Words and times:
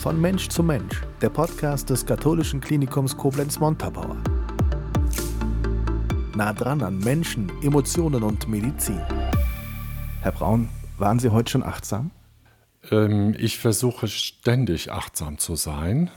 Von 0.00 0.18
Mensch 0.18 0.48
zu 0.48 0.62
Mensch, 0.62 1.02
der 1.20 1.28
Podcast 1.28 1.90
des 1.90 2.06
katholischen 2.06 2.62
Klinikums 2.62 3.14
Koblenz-Montabaur. 3.18 4.16
Nah 6.34 6.54
dran 6.54 6.82
an 6.82 7.00
Menschen, 7.00 7.52
Emotionen 7.62 8.22
und 8.22 8.48
Medizin. 8.48 9.02
Herr 10.22 10.32
Braun, 10.32 10.70
waren 10.96 11.18
Sie 11.18 11.28
heute 11.28 11.50
schon 11.50 11.62
achtsam? 11.62 12.12
Ähm, 12.90 13.36
ich 13.38 13.58
versuche 13.58 14.08
ständig 14.08 14.90
achtsam 14.90 15.36
zu 15.36 15.54
sein, 15.54 16.10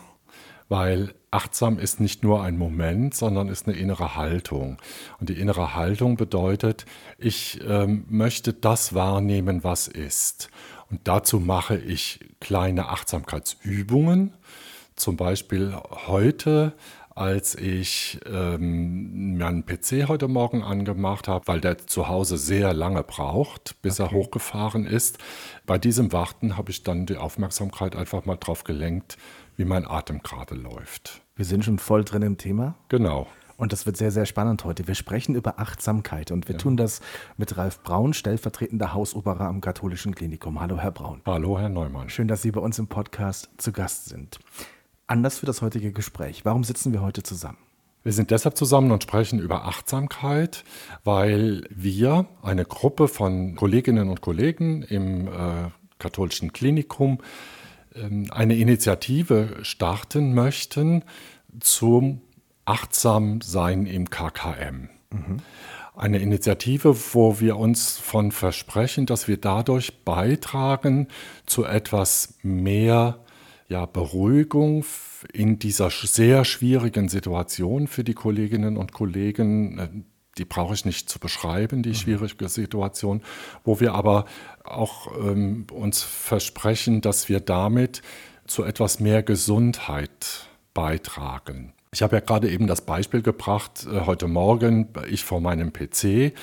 weil 0.73 1.13
achtsam 1.29 1.77
ist 1.77 1.99
nicht 1.99 2.23
nur 2.23 2.41
ein 2.41 2.57
Moment, 2.57 3.13
sondern 3.13 3.47
ist 3.47 3.67
eine 3.67 3.77
innere 3.77 4.15
Haltung. 4.15 4.81
Und 5.19 5.29
die 5.29 5.39
innere 5.39 5.75
Haltung 5.75 6.17
bedeutet, 6.17 6.87
ich 7.19 7.61
ähm, 7.63 8.05
möchte 8.09 8.53
das 8.53 8.95
wahrnehmen, 8.95 9.63
was 9.63 9.87
ist. 9.87 10.49
Und 10.89 11.01
dazu 11.03 11.39
mache 11.39 11.77
ich 11.77 12.21
kleine 12.39 12.87
Achtsamkeitsübungen. 12.87 14.33
Zum 14.95 15.15
Beispiel 15.15 15.75
heute 16.07 16.73
als 17.15 17.53
ich 17.53 18.19
ähm, 18.25 19.37
meinen 19.37 19.65
PC 19.65 20.07
heute 20.07 20.27
Morgen 20.27 20.63
angemacht 20.63 21.27
habe, 21.27 21.47
weil 21.47 21.61
der 21.61 21.77
zu 21.85 22.07
Hause 22.07 22.37
sehr 22.37 22.73
lange 22.73 23.03
braucht, 23.03 23.79
bis 23.83 23.99
okay. 23.99 24.09
er 24.09 24.17
hochgefahren 24.17 24.85
ist. 24.87 25.19
Bei 25.65 25.77
diesem 25.77 26.11
Warten 26.11 26.57
habe 26.57 26.71
ich 26.71 26.83
dann 26.83 27.05
die 27.05 27.17
Aufmerksamkeit 27.17 27.95
einfach 27.95 28.25
mal 28.25 28.37
drauf 28.37 28.63
gelenkt, 28.63 29.17
wie 29.55 29.65
mein 29.65 29.87
Atem 29.87 30.21
gerade 30.21 30.55
läuft. 30.55 31.21
Wir 31.35 31.45
sind 31.45 31.65
schon 31.65 31.79
voll 31.79 32.03
drin 32.03 32.21
im 32.21 32.37
Thema. 32.37 32.75
Genau. 32.89 33.27
Und 33.57 33.71
das 33.71 33.85
wird 33.85 33.97
sehr, 33.97 34.11
sehr 34.11 34.25
spannend 34.25 34.65
heute. 34.65 34.87
Wir 34.87 34.95
sprechen 34.95 35.35
über 35.35 35.59
Achtsamkeit 35.59 36.31
und 36.31 36.47
wir 36.47 36.55
ja. 36.55 36.59
tun 36.59 36.75
das 36.75 37.01
mit 37.37 37.55
Ralf 37.55 37.81
Braun, 37.83 38.13
stellvertretender 38.13 38.93
Hausoperer 38.93 39.45
am 39.45 39.61
Katholischen 39.61 40.15
Klinikum. 40.15 40.59
Hallo, 40.59 40.79
Herr 40.79 40.91
Braun. 40.91 41.21
Hallo, 41.25 41.59
Herr 41.59 41.69
Neumann. 41.69 42.09
Schön, 42.09 42.27
dass 42.27 42.41
Sie 42.41 42.51
bei 42.51 42.61
uns 42.61 42.79
im 42.79 42.87
Podcast 42.87 43.49
zu 43.57 43.71
Gast 43.71 44.09
sind. 44.09 44.39
Anlass 45.07 45.39
für 45.39 45.45
das 45.45 45.61
heutige 45.61 45.91
Gespräch. 45.91 46.45
Warum 46.45 46.63
sitzen 46.63 46.93
wir 46.93 47.01
heute 47.01 47.23
zusammen? 47.23 47.57
Wir 48.03 48.11
sind 48.11 48.31
deshalb 48.31 48.57
zusammen 48.57 48.91
und 48.91 49.03
sprechen 49.03 49.39
über 49.39 49.65
Achtsamkeit, 49.65 50.65
weil 51.05 51.63
wir 51.69 52.25
eine 52.41 52.65
Gruppe 52.65 53.07
von 53.07 53.55
Kolleginnen 53.55 54.09
und 54.09 54.19
Kollegen 54.19 54.81
im 54.83 55.27
äh, 55.27 55.69
katholischen 55.99 56.51
Klinikum 56.51 57.19
eine 58.31 58.55
Initiative 58.55 59.57
starten 59.61 60.33
möchten 60.33 61.03
zum 61.59 62.21
Achtsamsein 62.65 63.85
im 63.85 64.09
KKM. 64.09 64.89
Mhm. 65.11 65.37
Eine 65.95 66.19
Initiative, 66.19 66.95
wo 67.13 67.39
wir 67.39 67.57
uns 67.57 67.97
von 67.97 68.31
versprechen, 68.31 69.05
dass 69.05 69.27
wir 69.27 69.37
dadurch 69.37 70.03
beitragen 70.03 71.07
zu 71.45 71.65
etwas 71.65 72.35
mehr 72.41 73.19
ja, 73.67 73.85
Beruhigung 73.85 74.85
in 75.31 75.59
dieser 75.59 75.89
sehr 75.91 76.45
schwierigen 76.45 77.09
Situation 77.09 77.87
für 77.87 78.03
die 78.03 78.15
Kolleginnen 78.15 78.77
und 78.77 78.91
Kollegen. 78.91 80.05
Äh, 80.33 80.37
die 80.37 80.45
brauche 80.45 80.73
ich 80.73 80.85
nicht 80.85 81.09
zu 81.09 81.19
beschreiben, 81.19 81.83
die 81.83 81.89
mhm. 81.89 81.95
schwierige 81.95 82.49
Situation, 82.49 83.21
wo 83.63 83.79
wir 83.79 83.93
aber 83.93 84.25
auch 84.63 85.07
ähm, 85.17 85.67
uns 85.71 86.01
versprechen, 86.01 87.01
dass 87.01 87.29
wir 87.29 87.39
damit 87.39 88.01
zu 88.45 88.63
etwas 88.63 88.99
mehr 88.99 89.23
Gesundheit 89.23 90.47
beitragen. 90.73 91.73
Ich 91.93 92.01
habe 92.01 92.15
ja 92.15 92.19
gerade 92.21 92.49
eben 92.49 92.65
das 92.65 92.81
Beispiel 92.81 93.21
gebracht, 93.21 93.85
äh, 93.91 94.01
heute 94.01 94.27
Morgen, 94.27 94.89
ich 95.09 95.23
vor 95.23 95.39
meinem 95.39 95.71
PC. 95.71 96.33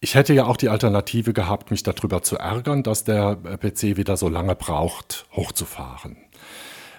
Ich 0.00 0.14
hätte 0.14 0.34
ja 0.34 0.46
auch 0.46 0.56
die 0.56 0.68
Alternative 0.68 1.32
gehabt, 1.32 1.70
mich 1.70 1.82
darüber 1.82 2.22
zu 2.22 2.36
ärgern, 2.36 2.82
dass 2.82 3.04
der 3.04 3.38
äh, 3.44 3.56
PC 3.56 3.96
wieder 3.96 4.16
so 4.16 4.28
lange 4.28 4.56
braucht, 4.56 5.26
hochzufahren. 5.32 6.16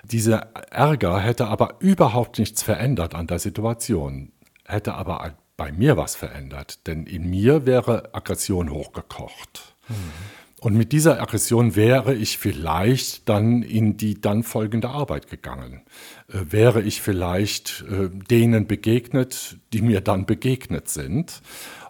Dieser 0.04 0.54
Ärger 0.72 1.20
hätte 1.20 1.48
aber 1.48 1.76
überhaupt 1.80 2.40
nichts 2.40 2.64
verändert 2.64 3.16
an 3.16 3.28
der 3.28 3.40
Situation, 3.40 4.32
hätte 4.66 4.94
aber 4.94 5.22
bei 5.60 5.74
mir 5.74 5.98
was 5.98 6.16
verändert, 6.16 6.88
denn 6.88 7.06
in 7.06 7.30
mir 7.30 7.66
wäre 7.66 8.16
Aggression 8.16 8.72
hochgekocht. 8.72 9.76
Mhm. 9.90 9.96
Und 10.62 10.76
mit 10.76 10.94
dieser 10.94 11.22
Aggression 11.22 11.76
wäre 11.76 12.16
ich 12.16 12.38
vielleicht 12.38 13.28
dann 13.28 13.62
in 13.62 13.98
die 13.98 14.22
dann 14.22 14.44
folgende 14.44 14.90
Arbeit 14.90 15.30
gegangen. 15.30 15.82
Äh, 16.30 16.46
wäre 16.50 16.82
ich 16.82 17.02
vielleicht 17.02 17.84
äh, 17.90 18.10
denen 18.10 18.68
begegnet, 18.68 19.58
die 19.74 19.82
mir 19.82 20.00
dann 20.00 20.26
begegnet 20.26 20.88
sind. 20.88 21.42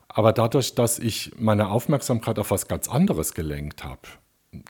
Aber 0.07 0.33
dadurch, 0.33 0.73
dass 0.73 0.97
ich 0.97 1.31
meine 1.37 1.69
Aufmerksamkeit 1.69 2.39
auf 2.39 2.49
was 2.49 2.67
ganz 2.67 2.89
anderes 2.89 3.35
gelenkt 3.35 3.83
habe, 3.83 4.01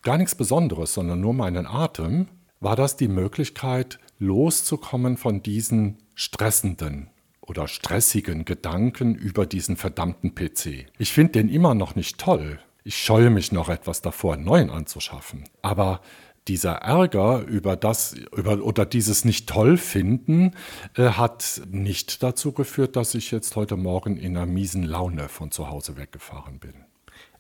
gar 0.02 0.18
nichts 0.18 0.36
Besonderes, 0.36 0.94
sondern 0.94 1.22
nur 1.22 1.34
meinen 1.34 1.66
Atem, 1.66 2.28
war 2.60 2.76
das 2.76 2.98
die 2.98 3.08
Möglichkeit, 3.08 3.98
loszukommen 4.18 5.16
von 5.16 5.42
diesen 5.42 6.00
stressenden 6.16 7.10
oder 7.50 7.68
stressigen 7.68 8.46
Gedanken 8.46 9.16
über 9.16 9.46
diesen 9.46 9.76
verdammten 9.76 10.36
PC. 10.36 10.88
Ich 10.98 11.12
finde 11.12 11.34
den 11.34 11.50
immer 11.50 11.74
noch 11.74 11.96
nicht 11.96 12.18
toll. 12.18 12.60
Ich 12.84 12.98
scheue 12.98 13.30
mich 13.30 13.52
noch 13.52 13.70
etwas 13.70 14.02
davor, 14.02 14.36
einen 14.36 14.46
neuen 14.46 14.70
anzuschaffen. 14.70 15.44
Aber 15.62 16.02
dieser 16.48 16.76
Ärger 16.78 17.44
über 17.46 17.76
das 17.76 18.14
über, 18.36 18.64
oder 18.64 18.86
dieses 18.86 19.26
nicht 19.26 19.48
toll 19.48 19.78
finden 19.78 20.54
äh, 20.96 21.10
hat 21.10 21.62
nicht 21.70 22.24
dazu 22.24 22.54
geführt, 22.54 22.96
dass 22.96 23.14
ich 23.14 23.32
jetzt 23.32 23.56
heute 23.56 23.76
Morgen 23.76 24.18
in 24.18 24.36
einer 24.36 24.46
miesen 24.46 24.84
Laune 24.84 25.30
von 25.30 25.52
zu 25.52 25.70
Hause 25.70 25.98
weggefahren 25.98 26.60
bin. 26.60 26.74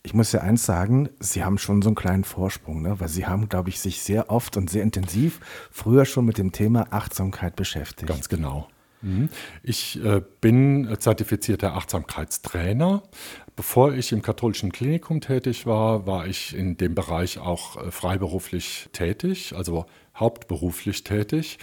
Ich 0.03 0.13
muss 0.13 0.31
ja 0.31 0.41
eins 0.41 0.65
sagen, 0.65 1.09
Sie 1.19 1.43
haben 1.43 1.57
schon 1.57 1.81
so 1.81 1.89
einen 1.89 1.95
kleinen 1.95 2.23
Vorsprung, 2.23 2.81
ne? 2.81 2.99
weil 2.99 3.09
Sie 3.09 3.25
haben, 3.25 3.49
glaube 3.49 3.69
ich, 3.69 3.79
sich 3.79 4.01
sehr 4.01 4.29
oft 4.29 4.55
und 4.55 4.69
sehr 4.69 4.83
intensiv 4.83 5.39
früher 5.71 6.05
schon 6.05 6.25
mit 6.25 6.37
dem 6.37 6.51
Thema 6.51 6.87
Achtsamkeit 6.91 7.55
beschäftigt. 7.55 8.07
Ganz 8.07 8.29
genau. 8.29 8.69
Mhm. 9.01 9.29
Ich 9.63 10.03
äh, 10.03 10.21
bin 10.41 10.95
zertifizierter 10.99 11.75
Achtsamkeitstrainer. 11.75 13.03
Bevor 13.55 13.93
ich 13.93 14.11
im 14.11 14.21
katholischen 14.21 14.71
Klinikum 14.71 15.21
tätig 15.21 15.65
war, 15.65 16.07
war 16.07 16.27
ich 16.27 16.55
in 16.55 16.77
dem 16.77 16.95
Bereich 16.95 17.39
auch 17.39 17.75
äh, 17.77 17.91
freiberuflich 17.91 18.89
tätig, 18.93 19.53
also 19.55 19.85
hauptberuflich 20.15 21.03
tätig 21.03 21.59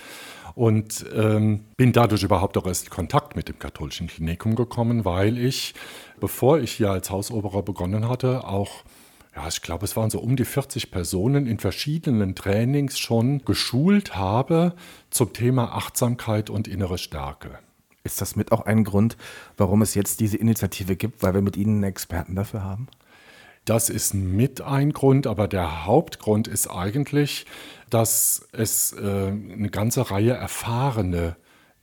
und 0.55 1.05
ähm, 1.15 1.65
bin 1.77 1.93
dadurch 1.93 2.23
überhaupt 2.23 2.57
auch 2.57 2.67
erst 2.67 2.85
in 2.85 2.91
Kontakt 2.91 3.37
mit 3.37 3.49
dem 3.49 3.59
katholischen 3.59 4.07
Klinikum 4.07 4.55
gekommen, 4.55 5.05
weil 5.05 5.37
ich, 5.37 5.75
bevor 6.19 6.59
ich 6.59 6.73
hier 6.73 6.91
als 6.91 7.11
Hausoberer 7.11 7.63
begonnen 7.63 8.09
hatte, 8.09 8.45
auch 8.45 8.85
ja, 9.37 9.47
ich 9.49 9.61
glaube, 9.61 9.85
es 9.85 9.97
waren 9.97 10.09
so 10.09 10.19
um 10.19 10.35
die 10.35 10.47
40 10.47 10.91
Personen 10.91 11.47
in 11.47 11.59
verschiedenen 11.59 12.35
Trainings 12.35 12.99
schon 12.99 13.45
geschult 13.45 14.17
habe 14.17 14.75
zum 15.11 15.35
Thema 15.35 15.75
Achtsamkeit 15.75 16.49
und 16.49 16.67
innere 16.67 16.97
Stärke. 16.97 17.59
Ist 18.03 18.23
das 18.23 18.35
mit 18.35 18.51
auch 18.51 18.65
ein 18.65 18.83
Grund, 18.83 19.19
warum 19.59 19.83
es 19.83 19.95
jetzt 19.95 20.21
diese 20.21 20.39
Initiative 20.39 20.97
gibt, 20.97 21.23
weil 21.23 21.35
wir 21.35 21.43
mit 21.43 21.57
Ihnen 21.57 21.77
einen 21.77 21.91
Experten 21.91 22.35
dafür 22.35 22.63
haben? 22.63 22.89
Das 23.67 23.91
ist 23.91 24.15
mit 24.15 24.63
ein 24.63 24.93
Grund, 24.93 25.27
aber 25.27 25.49
der 25.49 25.85
Hauptgrund 25.85 26.49
ist 26.49 26.69
eigentlich, 26.69 27.45
dass 27.91 28.49
es 28.53 28.93
äh, 28.93 29.27
eine 29.29 29.69
ganze 29.71 30.11
Reihe 30.11 30.33
erfahrene 30.33 31.37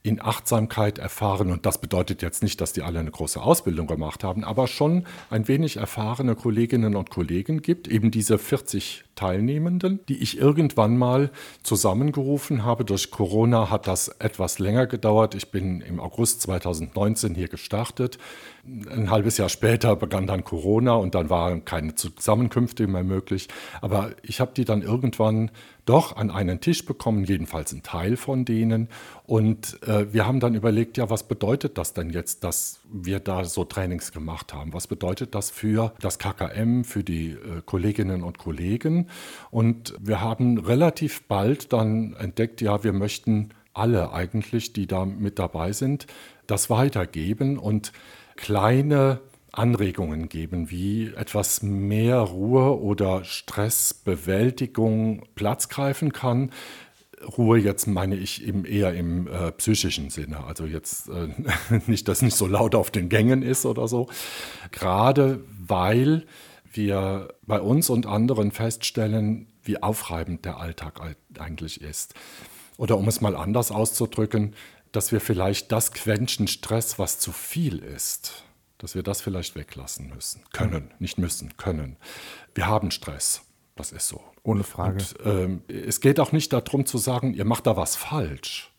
in 0.06 0.22
Achtsamkeit 0.22 1.00
erfahren, 1.00 1.50
und 1.50 1.66
das 1.66 1.78
bedeutet 1.78 2.22
jetzt 2.22 2.44
nicht, 2.44 2.60
dass 2.60 2.74
die 2.74 2.82
alle 2.82 3.00
eine 3.00 3.10
große 3.10 3.42
Ausbildung 3.42 3.88
gemacht 3.88 4.26
haben, 4.26 4.44
aber 4.44 4.68
schon 4.68 5.06
ein 5.30 5.48
wenig 5.48 5.78
erfahrene 5.78 6.36
Kolleginnen 6.36 6.98
und 6.98 7.10
Kollegen 7.10 7.62
gibt, 7.62 7.88
eben 7.88 8.12
diese 8.12 8.38
40 8.38 9.06
Teilnehmenden, 9.16 10.02
die 10.10 10.18
ich 10.18 10.38
irgendwann 10.38 10.98
mal 10.98 11.32
zusammengerufen 11.62 12.66
habe. 12.66 12.84
Durch 12.84 13.12
Corona 13.12 13.70
hat 13.70 13.88
das 13.88 14.10
etwas 14.20 14.60
länger 14.60 14.88
gedauert. 14.88 15.36
Ich 15.36 15.52
bin 15.52 15.80
im 15.80 16.02
August 16.02 16.42
2019 16.42 17.36
hier 17.36 17.48
gestartet. 17.48 18.18
Ein 18.66 19.10
halbes 19.10 19.38
Jahr 19.38 19.50
später 19.50 19.96
begann 19.96 20.28
dann 20.28 20.44
Corona 20.44 20.96
und 20.96 21.16
dann 21.16 21.30
waren 21.30 21.64
keine 21.64 21.96
Zusammenkünfte 21.96 22.88
mehr 22.88 23.04
möglich. 23.04 23.48
Aber 23.82 24.12
ich 24.24 24.42
habe 24.42 24.52
die 24.56 24.66
dann 24.66 24.82
irgendwann 24.82 25.52
doch 25.86 26.16
an 26.16 26.32
einen 26.32 26.62
Tisch 26.62 26.86
bekommen, 26.86 27.26
jedenfalls 27.26 27.74
ein 27.74 27.84
Teil 27.84 28.16
von 28.16 28.46
denen. 28.46 28.88
Und 29.26 29.82
äh, 29.84 30.12
wir 30.14 30.26
haben 30.26 30.40
dann 30.40 30.56
überlegt, 30.56 30.98
ja, 30.98 31.10
was 31.10 31.24
bedeutet 31.24 31.78
das 31.78 31.94
denn 31.94 32.10
jetzt, 32.10 32.44
dass 32.44 32.80
wir 32.92 33.20
da 33.20 33.44
so 33.44 33.66
Trainings 33.66 34.12
gemacht 34.12 34.54
haben? 34.54 34.74
Was 34.74 34.88
bedeutet 34.88 35.36
das 35.36 35.50
für 35.50 35.94
das 36.00 36.20
KKM, 36.20 36.84
für 36.84 37.04
die 37.04 37.32
äh, 37.32 37.62
Kolleginnen 37.66 38.24
und 38.24 38.38
Kollegen? 38.38 39.08
Und 39.52 39.94
wir 40.00 40.22
haben 40.22 40.58
relativ 40.58 41.24
bald 41.24 41.74
dann 41.74 42.14
entdeckt, 42.14 42.62
ja, 42.62 42.84
wir 42.84 42.94
möchten 42.94 43.50
alle 43.74 44.14
eigentlich, 44.14 44.72
die 44.74 44.88
da 44.88 45.06
mit 45.06 45.40
dabei 45.40 45.74
sind, 45.74 46.08
das 46.48 46.70
weitergeben 46.70 47.58
und 47.58 47.92
kleine 48.36 49.20
Anregungen 49.54 50.30
geben, 50.30 50.72
wie 50.72 51.14
etwas 51.16 51.62
mehr 51.62 52.18
Ruhe 52.18 52.82
oder 52.82 53.24
Stressbewältigung 53.24 55.26
Platz 55.36 55.70
greifen 55.70 56.12
kann. 56.12 56.52
Ruhe 57.38 57.60
jetzt 57.60 57.88
meine 57.88 58.16
ich 58.16 58.46
eben 58.46 58.66
eher 58.66 58.94
im 58.94 59.28
äh, 59.28 59.52
psychischen 59.54 60.10
Sinne, 60.10 60.44
also 60.44 60.66
jetzt 60.66 61.08
äh, 61.08 61.30
nicht, 61.88 62.08
dass 62.08 62.22
nicht 62.22 62.36
so 62.36 62.48
laut 62.48 62.76
auf 62.76 62.92
den 62.92 63.10
Gängen 63.10 63.44
ist 63.44 63.66
oder 63.66 63.88
so. 63.88 64.10
Gerade 64.72 65.44
weil 65.66 66.26
wir 66.72 67.30
bei 67.46 67.62
uns 67.62 67.90
und 67.90 68.08
anderen 68.08 68.52
feststellen, 68.52 69.48
wie 69.64 69.82
aufreibend 69.82 70.46
der 70.46 70.58
Alltag 70.58 71.00
eigentlich 71.38 71.80
ist. 71.80 72.16
Oder 72.78 72.98
um 72.98 73.08
es 73.08 73.22
mal 73.22 73.36
anders 73.36 73.72
auszudrücken, 73.72 74.56
dass 74.92 75.12
wir 75.12 75.22
vielleicht 75.22 75.72
das 75.72 75.92
Quäntchen 75.92 76.48
Stress, 76.48 76.98
was 76.98 77.20
zu 77.20 77.32
viel 77.32 77.80
ist, 77.80 78.44
dass 78.84 78.96
wir 78.96 79.04
das 79.04 79.22
vielleicht 79.22 79.56
weglassen 79.56 80.10
müssen. 80.14 80.44
Können, 80.52 80.92
nicht 81.00 81.18
müssen, 81.18 81.56
können. 81.56 81.96
Wir 82.54 82.68
haben 82.68 82.92
Stress. 82.92 83.42
Das 83.78 83.94
ist 83.94 84.10
so. 84.10 84.22
Ohne 84.44 84.66
Frage. 84.66 84.98
Und, 84.98 85.16
ähm, 85.26 85.62
es 85.70 86.02
geht 86.02 86.20
auch 86.20 86.34
nicht 86.34 86.52
darum 86.52 86.86
zu 86.86 86.98
sagen, 86.98 87.34
ihr 87.34 87.46
macht 87.46 87.66
da 87.66 87.78
was 87.78 87.96
falsch. 87.96 88.74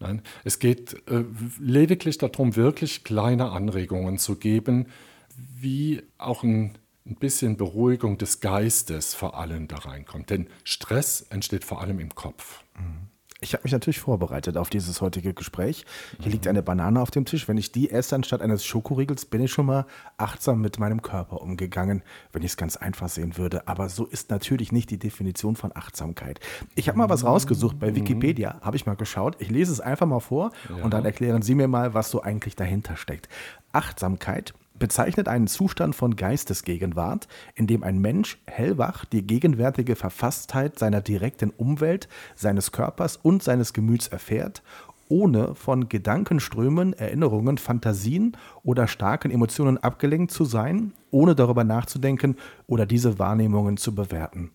Nein, 0.00 0.20
es 0.44 0.58
geht 0.58 1.02
äh, 1.08 1.24
lediglich 1.58 2.18
darum, 2.18 2.56
wirklich 2.56 3.04
kleine 3.04 3.50
Anregungen 3.50 4.18
zu 4.18 4.36
geben, 4.36 4.88
wie 5.34 6.02
auch 6.18 6.42
ein, 6.42 6.76
ein 7.06 7.16
bisschen 7.16 7.56
Beruhigung 7.56 8.18
des 8.18 8.40
Geistes 8.40 9.14
vor 9.14 9.38
allem 9.38 9.66
da 9.66 9.76
reinkommt. 9.76 10.28
Denn 10.28 10.48
Stress 10.62 11.22
entsteht 11.22 11.64
vor 11.64 11.80
allem 11.80 12.00
im 12.00 12.14
Kopf. 12.14 12.64
Mhm. 12.78 13.08
Ich 13.40 13.52
habe 13.52 13.62
mich 13.62 13.72
natürlich 13.72 14.00
vorbereitet 14.00 14.56
auf 14.56 14.68
dieses 14.68 15.00
heutige 15.00 15.32
Gespräch. 15.32 15.86
Hier 16.20 16.32
liegt 16.32 16.48
eine 16.48 16.60
Banane 16.60 17.00
auf 17.00 17.12
dem 17.12 17.24
Tisch. 17.24 17.46
Wenn 17.46 17.56
ich 17.56 17.70
die 17.70 17.88
esse 17.88 18.16
anstatt 18.16 18.42
eines 18.42 18.64
Schokoriegels, 18.64 19.26
bin 19.26 19.40
ich 19.40 19.52
schon 19.52 19.66
mal 19.66 19.86
achtsam 20.16 20.60
mit 20.60 20.80
meinem 20.80 21.02
Körper 21.02 21.40
umgegangen, 21.40 22.02
wenn 22.32 22.42
ich 22.42 22.50
es 22.50 22.56
ganz 22.56 22.76
einfach 22.76 23.08
sehen 23.08 23.36
würde. 23.36 23.68
Aber 23.68 23.88
so 23.90 24.06
ist 24.06 24.30
natürlich 24.30 24.72
nicht 24.72 24.90
die 24.90 24.98
Definition 24.98 25.54
von 25.54 25.70
Achtsamkeit. 25.72 26.40
Ich 26.74 26.88
habe 26.88 26.98
mal 26.98 27.10
was 27.10 27.24
rausgesucht 27.24 27.78
bei 27.78 27.94
Wikipedia, 27.94 28.58
habe 28.60 28.76
ich 28.76 28.86
mal 28.86 28.96
geschaut. 28.96 29.36
Ich 29.38 29.50
lese 29.50 29.70
es 29.70 29.80
einfach 29.80 30.06
mal 30.06 30.18
vor 30.18 30.50
ja. 30.68 30.82
und 30.82 30.92
dann 30.92 31.04
erklären 31.04 31.42
Sie 31.42 31.54
mir 31.54 31.68
mal, 31.68 31.94
was 31.94 32.10
so 32.10 32.20
eigentlich 32.20 32.56
dahinter 32.56 32.96
steckt. 32.96 33.28
Achtsamkeit 33.70 34.52
bezeichnet 34.78 35.28
einen 35.28 35.46
Zustand 35.46 35.94
von 35.94 36.16
Geistesgegenwart, 36.16 37.28
in 37.54 37.66
dem 37.66 37.82
ein 37.82 37.98
Mensch 37.98 38.38
hellwach 38.46 39.04
die 39.04 39.26
gegenwärtige 39.26 39.96
Verfasstheit 39.96 40.78
seiner 40.78 41.00
direkten 41.00 41.50
Umwelt, 41.50 42.08
seines 42.34 42.72
Körpers 42.72 43.16
und 43.16 43.42
seines 43.42 43.72
Gemüts 43.72 44.08
erfährt, 44.08 44.62
ohne 45.08 45.54
von 45.54 45.88
Gedankenströmen, 45.88 46.92
Erinnerungen, 46.92 47.58
Fantasien 47.58 48.36
oder 48.62 48.86
starken 48.86 49.30
Emotionen 49.30 49.78
abgelenkt 49.78 50.30
zu 50.30 50.44
sein, 50.44 50.92
ohne 51.10 51.34
darüber 51.34 51.64
nachzudenken 51.64 52.36
oder 52.66 52.86
diese 52.86 53.18
Wahrnehmungen 53.18 53.76
zu 53.76 53.94
bewerten. 53.94 54.50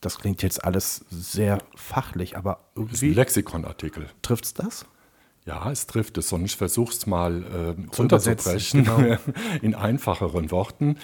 Das 0.00 0.18
klingt 0.18 0.42
jetzt 0.42 0.64
alles 0.64 1.04
sehr 1.10 1.58
fachlich, 1.74 2.36
aber 2.36 2.60
irgendwie. 2.76 3.14
Lexikonartikel. 3.14 4.06
Trifft's 4.22 4.54
das? 4.54 4.86
Ja, 5.48 5.70
es 5.70 5.86
trifft 5.86 6.18
es 6.18 6.30
und 6.30 6.44
ich 6.44 6.56
versuche 6.56 6.92
es 6.92 7.06
mal 7.06 7.42
äh, 7.42 7.96
runterzubrechen 7.96 8.84
genau. 8.84 9.16
in 9.62 9.74
einfacheren 9.74 10.50
Worten. 10.50 10.98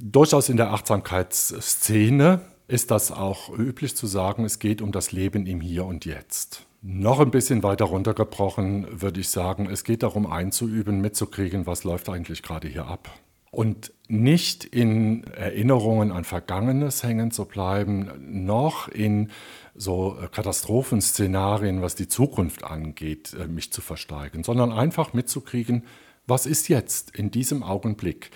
Durchaus 0.00 0.48
in 0.48 0.56
der 0.56 0.70
Achtsamkeitsszene 0.70 2.40
ist 2.68 2.92
das 2.92 3.10
auch 3.10 3.50
üblich 3.58 3.96
zu 3.96 4.06
sagen, 4.06 4.44
es 4.44 4.60
geht 4.60 4.80
um 4.80 4.92
das 4.92 5.10
Leben 5.10 5.44
im 5.44 5.60
Hier 5.60 5.86
und 5.86 6.04
Jetzt. 6.04 6.66
Noch 6.82 7.18
ein 7.18 7.32
bisschen 7.32 7.64
weiter 7.64 7.86
runtergebrochen 7.86 9.02
würde 9.02 9.18
ich 9.18 9.28
sagen, 9.28 9.68
es 9.68 9.82
geht 9.82 10.04
darum 10.04 10.24
einzuüben, 10.24 11.00
mitzukriegen, 11.00 11.66
was 11.66 11.82
läuft 11.82 12.08
eigentlich 12.08 12.44
gerade 12.44 12.68
hier 12.68 12.86
ab. 12.86 13.10
Und 13.50 13.92
nicht 14.06 14.64
in 14.64 15.24
Erinnerungen 15.24 16.12
an 16.12 16.22
Vergangenes 16.22 17.02
hängen 17.02 17.32
zu 17.32 17.44
bleiben, 17.44 18.08
noch 18.44 18.86
in 18.86 19.32
so 19.80 20.18
äh, 20.20 20.28
Katastrophenszenarien, 20.28 21.82
was 21.82 21.94
die 21.94 22.08
Zukunft 22.08 22.64
angeht, 22.64 23.34
äh, 23.34 23.46
mich 23.46 23.72
zu 23.72 23.80
versteigen, 23.80 24.44
sondern 24.44 24.72
einfach 24.72 25.12
mitzukriegen, 25.14 25.84
was 26.26 26.46
ist 26.46 26.68
jetzt 26.68 27.16
in 27.16 27.30
diesem 27.30 27.62
Augenblick. 27.62 28.30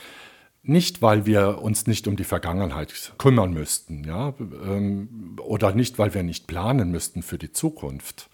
Nicht, 0.63 1.03
weil 1.03 1.27
wir 1.27 1.61
uns 1.61 1.87
nicht 1.87 2.09
um 2.09 2.17
die 2.17 2.25
Vergangenheit 2.25 3.13
kümmern 3.19 3.53
müssten, 3.53 4.03
ja, 4.05 4.33
ähm, 4.41 5.37
oder 5.39 5.75
nicht, 5.75 5.99
weil 5.99 6.15
wir 6.15 6.23
nicht 6.23 6.47
planen 6.47 6.91
müssten 6.91 7.23
für 7.23 7.37
die 7.37 7.53
Zukunft, 7.53 8.31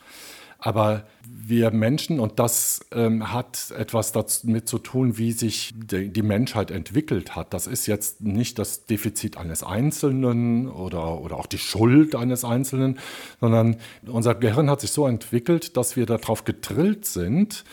aber 0.60 1.04
wir 1.24 1.70
Menschen, 1.70 2.20
und 2.20 2.38
das 2.38 2.80
ähm, 2.92 3.32
hat 3.32 3.72
etwas 3.76 4.12
damit 4.12 4.68
zu 4.68 4.78
tun, 4.78 5.18
wie 5.18 5.32
sich 5.32 5.72
die, 5.74 6.12
die, 6.12 6.22
Menschheit 6.22 6.70
entwickelt 6.70 7.34
hat. 7.34 7.52
Das 7.54 7.66
ist 7.66 7.86
jetzt 7.86 8.20
nicht 8.20 8.58
das 8.58 8.86
Defizit 8.86 9.36
eines 9.36 9.62
Einzelnen 9.62 10.68
oder, 10.68 11.20
oder 11.20 11.36
auch 11.36 11.46
die 11.46 11.58
Schuld 11.58 12.14
eines 12.14 12.44
Einzelnen, 12.44 12.98
sondern 13.40 13.76
unser 14.06 14.34
Gehirn 14.34 14.70
hat 14.70 14.80
sich 14.80 14.92
so 14.92 15.06
entwickelt, 15.06 15.76
dass 15.76 15.96
wir 15.96 16.06
darauf 16.06 16.44
getrillt 16.44 17.04
sind, 17.04 17.64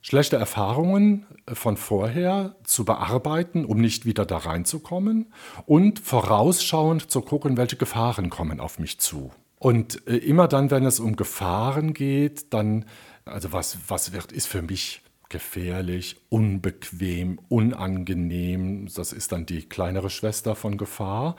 schlechte 0.00 0.36
Erfahrungen 0.36 1.26
von 1.52 1.76
vorher 1.76 2.54
zu 2.64 2.84
bearbeiten, 2.84 3.64
um 3.64 3.80
nicht 3.80 4.06
wieder 4.06 4.24
da 4.24 4.38
reinzukommen 4.38 5.32
und 5.66 5.98
vorausschauend 5.98 7.10
zu 7.10 7.20
gucken, 7.22 7.56
welche 7.56 7.76
Gefahren 7.76 8.30
kommen 8.30 8.60
auf 8.60 8.78
mich 8.78 8.98
zu. 8.98 9.32
Und 9.58 10.06
äh, 10.06 10.16
immer 10.16 10.48
dann, 10.48 10.70
wenn 10.70 10.84
es 10.84 11.00
um 11.00 11.16
Gefahren 11.16 11.94
geht, 11.94 12.52
dann, 12.52 12.84
also 13.24 13.52
was, 13.52 13.78
was 13.88 14.12
wird, 14.12 14.32
ist 14.32 14.46
für 14.46 14.62
mich 14.62 15.02
gefährlich, 15.28 16.16
unbequem, 16.28 17.40
unangenehm, 17.48 18.88
das 18.94 19.12
ist 19.12 19.32
dann 19.32 19.46
die 19.46 19.68
kleinere 19.68 20.10
Schwester 20.10 20.54
von 20.54 20.76
Gefahr, 20.76 21.36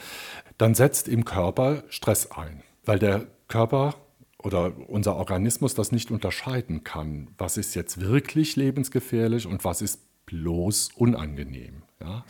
dann 0.57 0.75
setzt 0.75 1.07
im 1.07 1.25
Körper 1.25 1.83
Stress 1.89 2.31
ein, 2.31 2.63
weil 2.85 2.99
der 2.99 3.27
Körper 3.47 3.95
oder 4.39 4.73
unser 4.87 5.15
Organismus 5.15 5.73
das 5.73 5.91
nicht 5.91 6.11
unterscheiden 6.11 6.83
kann, 6.83 7.29
was 7.37 7.57
ist 7.57 7.75
jetzt 7.75 8.01
wirklich 8.01 8.55
lebensgefährlich 8.55 9.47
und 9.47 9.63
was 9.63 9.81
ist 9.81 10.01
bloß 10.25 10.89
unangenehm. 10.95 11.83
Ja? 11.99 12.17
Mhm. 12.17 12.23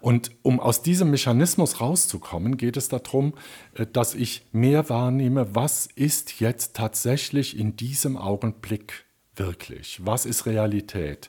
Und 0.00 0.30
um 0.42 0.60
aus 0.60 0.82
diesem 0.82 1.10
Mechanismus 1.10 1.80
rauszukommen, 1.80 2.56
geht 2.56 2.76
es 2.76 2.88
darum, 2.88 3.34
äh, 3.74 3.86
dass 3.86 4.14
ich 4.14 4.46
mehr 4.52 4.88
wahrnehme, 4.88 5.54
was 5.54 5.86
ist 5.86 6.40
jetzt 6.40 6.76
tatsächlich 6.76 7.58
in 7.58 7.76
diesem 7.76 8.16
Augenblick 8.16 9.04
wirklich, 9.36 10.04
was 10.04 10.26
ist 10.26 10.46
Realität. 10.46 11.28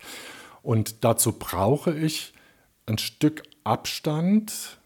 Und 0.62 1.04
dazu 1.04 1.34
brauche 1.34 1.98
ich 1.98 2.34
ein 2.86 2.98
Stück 2.98 3.44
Abstand 3.64 4.81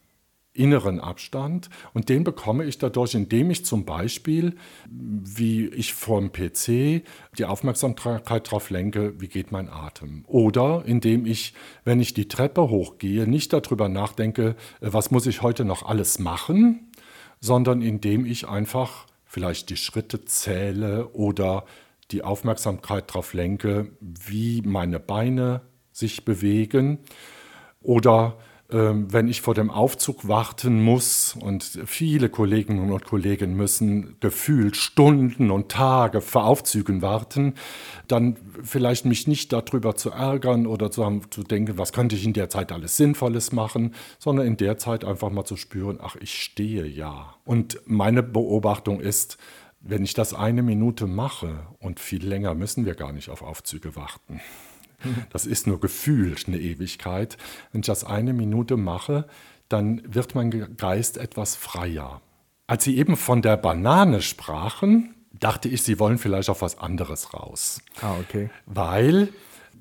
inneren 0.56 1.00
Abstand 1.00 1.70
und 1.94 2.10
den 2.10 2.24
bekomme 2.24 2.64
ich 2.64 2.78
dadurch, 2.78 3.14
indem 3.14 3.52
ich 3.52 3.66
zum 3.66 3.86
Beispiel, 3.86 4.56
wie 4.90 5.68
ich 5.68 5.94
vom 5.94 6.32
PC 6.32 7.04
die 7.38 7.46
Aufmerksamkeit 7.46 8.48
darauf 8.48 8.70
lenke, 8.70 9.20
wie 9.20 9.28
geht 9.28 9.52
mein 9.52 9.70
Atem. 9.70 10.24
Oder 10.28 10.84
indem 10.86 11.26
ich, 11.26 11.54
wenn 11.84 12.00
ich 12.00 12.14
die 12.14 12.28
Treppe 12.28 12.70
hochgehe, 12.70 13.28
nicht 13.28 13.54
darüber 13.54 13.90
nachdenke, 13.90 14.56
äh, 14.82 14.88
was 14.92 15.12
muss 15.12 15.28
ich 15.28 15.42
heute 15.42 15.66
noch 15.66 15.84
alles 15.84 16.20
machen, 16.20 16.92
sondern 17.42 17.82
indem 17.82 18.26
ich 18.26 18.48
einfach 18.48 19.06
vielleicht 19.26 19.70
die 19.70 19.78
Schritte 19.78 20.24
zähle 20.24 21.10
oder 21.10 21.66
die 22.12 22.24
Aufmerksamkeit 22.24 23.10
darauf 23.10 23.34
lenke, 23.34 23.92
wie 24.00 24.62
meine 24.62 25.00
Beine 25.00 25.62
sich 25.92 26.24
bewegen 26.24 27.00
oder 27.82 28.38
wenn 28.68 29.28
ich 29.28 29.42
vor 29.42 29.54
dem 29.54 29.70
Aufzug 29.70 30.28
warten 30.28 30.82
muss 30.82 31.38
und 31.40 31.64
viele 31.86 32.30
Kolleginnen 32.30 32.92
und 32.92 33.06
Kollegen 33.06 33.56
müssen 33.56 34.16
gefühlt 34.22 34.76
Stunden 34.76 35.52
und 35.52 35.70
Tage 35.70 36.20
vor 36.20 36.46
Aufzügen 36.46 37.04
warten, 37.04 37.54
dann 38.08 38.38
vielleicht 38.64 39.06
mich 39.06 39.28
nicht 39.28 39.54
darüber 39.54 39.96
zu 39.96 40.10
ärgern 40.10 40.66
oder 40.66 40.90
zu, 40.90 41.06
haben, 41.06 41.22
zu 41.30 41.44
denken, 41.44 41.78
was 41.78 41.94
könnte 41.94 42.16
ich 42.16 42.26
in 42.26 42.34
der 42.34 42.50
Zeit 42.50 42.72
alles 42.72 42.98
Sinnvolles 42.98 43.52
machen, 43.52 43.94
sondern 44.18 44.48
in 44.48 44.58
der 44.58 44.80
Zeit 44.80 45.06
einfach 45.06 45.30
mal 45.30 45.46
zu 45.46 45.58
spüren, 45.58 46.00
ach, 46.02 46.16
ich 46.16 46.42
stehe 46.42 46.88
ja. 46.88 47.36
Und 47.46 47.80
meine 47.86 48.24
Beobachtung 48.24 49.00
ist, 49.00 49.38
wenn 49.80 50.04
ich 50.04 50.16
das 50.16 50.34
eine 50.34 50.64
Minute 50.64 51.06
mache 51.06 51.68
und 51.78 52.00
viel 52.00 52.26
länger 52.26 52.56
müssen 52.56 52.86
wir 52.86 52.96
gar 52.96 53.12
nicht 53.12 53.30
auf 53.30 53.44
Aufzüge 53.44 53.96
warten. 53.96 54.42
Das 55.32 55.46
ist 55.46 55.68
nur 55.68 55.80
gefühlt 55.80 56.48
eine 56.48 56.60
Ewigkeit. 56.60 57.38
Wenn 57.72 57.82
ich 57.82 57.88
das 57.88 58.04
eine 58.04 58.34
Minute 58.34 58.78
mache, 58.78 59.28
dann 59.70 60.02
wird 60.06 60.36
mein 60.36 60.76
Geist 60.78 61.18
etwas 61.18 61.56
freier. 61.56 62.22
Als 62.68 62.84
Sie 62.84 62.98
eben 62.98 63.18
von 63.18 63.42
der 63.42 63.58
Banane 63.58 64.22
sprachen, 64.22 65.16
dachte 65.40 65.70
ich, 65.70 65.84
Sie 65.84 66.00
wollen 66.00 66.18
vielleicht 66.18 66.50
auf 66.50 66.62
was 66.62 66.78
anderes 66.80 67.34
raus. 67.34 67.82
Ah, 68.02 68.16
okay. 68.20 68.50
Weil 68.66 69.30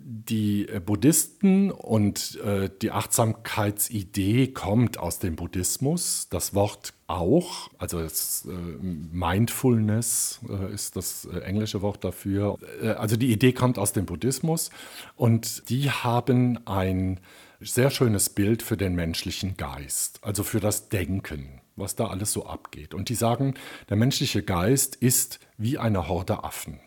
die 0.06 0.66
Buddhisten 0.84 1.70
und 1.70 2.38
äh, 2.44 2.68
die 2.82 2.90
Achtsamkeitsidee 2.90 4.48
kommt 4.48 4.98
aus 4.98 5.18
dem 5.18 5.34
Buddhismus. 5.34 6.28
Das 6.28 6.54
Wort 6.54 6.92
auch, 7.06 7.70
also 7.78 8.00
das, 8.00 8.46
äh, 8.46 8.52
Mindfulness 8.52 10.40
äh, 10.46 10.74
ist 10.74 10.96
das 10.96 11.24
äh, 11.24 11.38
englische 11.38 11.80
Wort 11.80 12.04
dafür. 12.04 12.58
Äh, 12.82 12.88
also 12.90 13.16
die 13.16 13.32
Idee 13.32 13.54
kommt 13.54 13.78
aus 13.78 13.94
dem 13.94 14.04
Buddhismus 14.04 14.68
und 15.16 15.70
die 15.70 15.90
haben 15.90 16.58
ein 16.66 17.20
sehr 17.60 17.88
schönes 17.88 18.28
Bild 18.28 18.62
für 18.62 18.76
den 18.76 18.94
menschlichen 18.94 19.56
Geist, 19.56 20.18
also 20.22 20.44
für 20.44 20.60
das 20.60 20.90
Denken, 20.90 21.62
was 21.76 21.96
da 21.96 22.08
alles 22.08 22.30
so 22.30 22.44
abgeht. 22.44 22.92
Und 22.92 23.08
die 23.08 23.14
sagen, 23.14 23.54
der 23.88 23.96
menschliche 23.96 24.42
Geist 24.42 24.96
ist 24.96 25.40
wie 25.56 25.78
eine 25.78 26.08
Horde 26.08 26.44
Affen, 26.44 26.80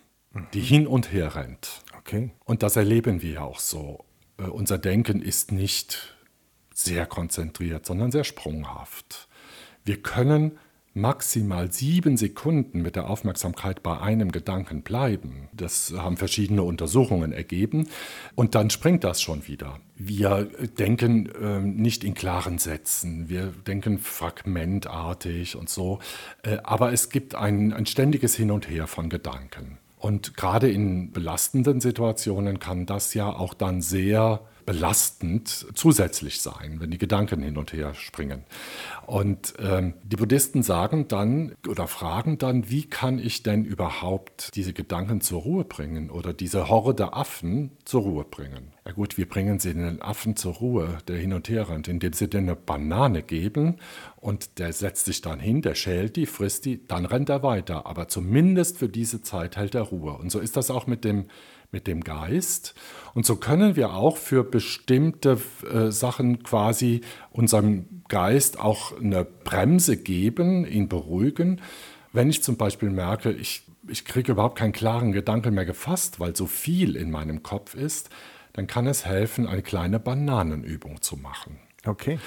die 0.54 0.62
hin 0.62 0.88
und 0.88 1.12
her 1.12 1.36
rennt. 1.36 1.82
Okay. 2.00 2.32
Und 2.46 2.64
das 2.64 2.76
erleben 2.76 3.22
wir 3.22 3.44
auch 3.44 3.60
so. 3.60 4.06
Äh, 4.38 4.44
unser 4.44 4.78
Denken 4.78 5.22
ist 5.22 5.52
nicht 5.52 6.16
sehr 6.74 7.06
konzentriert, 7.06 7.86
sondern 7.86 8.12
sehr 8.12 8.24
sprunghaft. 8.24 9.28
Wir 9.84 10.02
können 10.02 10.58
maximal 10.98 11.72
sieben 11.72 12.18
Sekunden 12.18 12.82
mit 12.82 12.96
der 12.96 13.10
Aufmerksamkeit 13.10 13.84
bei 13.84 14.00
einem 14.00 14.32
Gedanken 14.32 14.82
bleiben. 14.82 15.48
Das 15.54 15.94
haben 15.96 16.18
verschiedene 16.18 16.64
Untersuchungen 16.64 17.32
ergeben. 17.32 17.88
Und 18.36 18.56
dann 18.56 18.70
springt 18.70 19.04
das 19.04 19.22
schon 19.22 19.48
wieder. 19.48 19.80
Wir 19.96 20.50
denken 20.78 21.30
äh, 21.30 21.60
nicht 21.60 22.04
in 22.04 22.16
klaren 22.16 22.58
Sätzen, 22.58 23.30
wir 23.30 23.54
denken 23.66 24.00
fragmentartig 24.00 25.56
und 25.56 25.70
so. 25.70 26.00
Äh, 26.44 26.58
aber 26.64 26.92
es 26.92 27.10
gibt 27.10 27.36
ein, 27.36 27.74
ein 27.74 27.86
ständiges 27.86 28.36
Hin 28.36 28.52
und 28.52 28.70
Her 28.70 28.88
von 28.88 29.10
Gedanken. 29.10 29.78
Und 29.98 30.38
gerade 30.38 30.70
in 30.70 31.12
belastenden 31.12 31.82
Situationen 31.82 32.60
kann 32.60 32.86
das 32.86 33.14
ja 33.14 33.30
auch 33.30 33.54
dann 33.54 33.82
sehr 33.82 34.42
belastend 34.68 35.66
zusätzlich 35.76 36.42
sein, 36.42 36.82
wenn 36.82 36.92
die 36.92 36.98
Gedanken 36.98 37.42
hin 37.42 37.58
und 37.58 37.72
her 37.72 37.94
springen. 37.94 38.44
Und 39.06 39.54
ähm, 39.60 39.94
die 40.04 40.18
Buddhisten 40.18 40.62
sagen 40.62 41.08
dann 41.08 41.56
oder 41.66 41.88
fragen 41.88 42.38
dann, 42.38 42.70
wie 42.70 42.84
kann 42.84 43.18
ich 43.18 43.44
denn 43.44 43.64
überhaupt 43.64 44.54
diese 44.56 44.74
Gedanken 44.74 45.22
zur 45.22 45.44
Ruhe 45.44 45.64
bringen 45.64 46.10
oder 46.10 46.34
diese 46.34 46.68
Horde 46.68 47.14
Affen 47.14 47.78
zur 47.86 48.02
Ruhe 48.02 48.26
bringen? 48.26 48.74
Ja 48.86 48.92
gut, 48.92 49.18
wir 49.18 49.30
bringen 49.30 49.60
sie 49.60 49.74
den 49.74 50.02
Affen 50.02 50.36
zur 50.36 50.56
Ruhe, 50.56 50.98
der 51.08 51.16
hin 51.16 51.32
und 51.32 51.48
her 51.48 51.70
rennt, 51.70 51.88
indem 51.88 52.12
sie 52.12 52.30
dir 52.30 52.40
eine 52.40 52.58
Banane 52.58 53.24
geben 53.24 53.78
und 54.18 54.60
der 54.60 54.74
setzt 54.74 55.06
sich 55.06 55.22
dann 55.22 55.40
hin, 55.40 55.62
der 55.62 55.76
schält 55.76 56.18
die, 56.18 56.26
frisst 56.26 56.66
die, 56.66 56.86
dann 56.86 57.06
rennt 57.06 57.30
er 57.30 57.42
weiter. 57.42 57.86
Aber 57.86 58.10
zumindest 58.10 58.80
für 58.80 58.90
diese 58.90 59.22
Zeit 59.22 59.56
hält 59.56 59.76
er 59.76 59.84
Ruhe. 59.84 60.18
Und 60.18 60.30
so 60.30 60.40
ist 60.40 60.58
das 60.58 60.70
auch 60.72 60.88
mit 60.88 61.06
dem 61.06 61.28
mit 61.72 61.88
dem 61.88 62.04
Geist. 62.04 62.76
Und 63.14 63.26
so 63.26 63.36
können 63.36 63.76
wir 63.76 63.94
auch 63.94 64.18
für 64.18 64.44
bestimmte 64.44 65.40
äh, 65.72 65.92
Sachen 65.92 66.44
quasi 66.44 67.02
unserem 67.32 68.04
Geist 68.08 68.60
auch 68.60 68.98
eine 69.00 69.26
Bremse 69.26 69.98
geben, 69.98 70.66
ihn 70.66 70.88
beruhigen. 70.88 71.62
Wenn 72.14 72.30
ich 72.30 72.42
zum 72.44 72.58
Beispiel 72.58 72.90
merke, 72.90 73.32
ich, 73.32 73.64
ich 73.88 74.06
kriege 74.06 74.32
überhaupt 74.32 74.58
keinen 74.58 74.72
klaren 74.72 75.12
Gedanken 75.12 75.54
mehr 75.54 75.66
gefasst, 75.66 76.20
weil 76.20 76.36
so 76.36 76.46
viel 76.46 76.96
in 76.96 77.12
meinem 77.12 77.44
Kopf 77.44 77.76
ist, 77.76 78.10
dann 78.54 78.66
kann 78.66 78.88
es 78.88 79.06
helfen, 79.06 79.48
eine 79.48 79.62
kleine 79.62 80.00
Bananenübung 80.00 81.02
zu 81.02 81.18
machen. 81.18 81.60
Okay. 81.86 82.20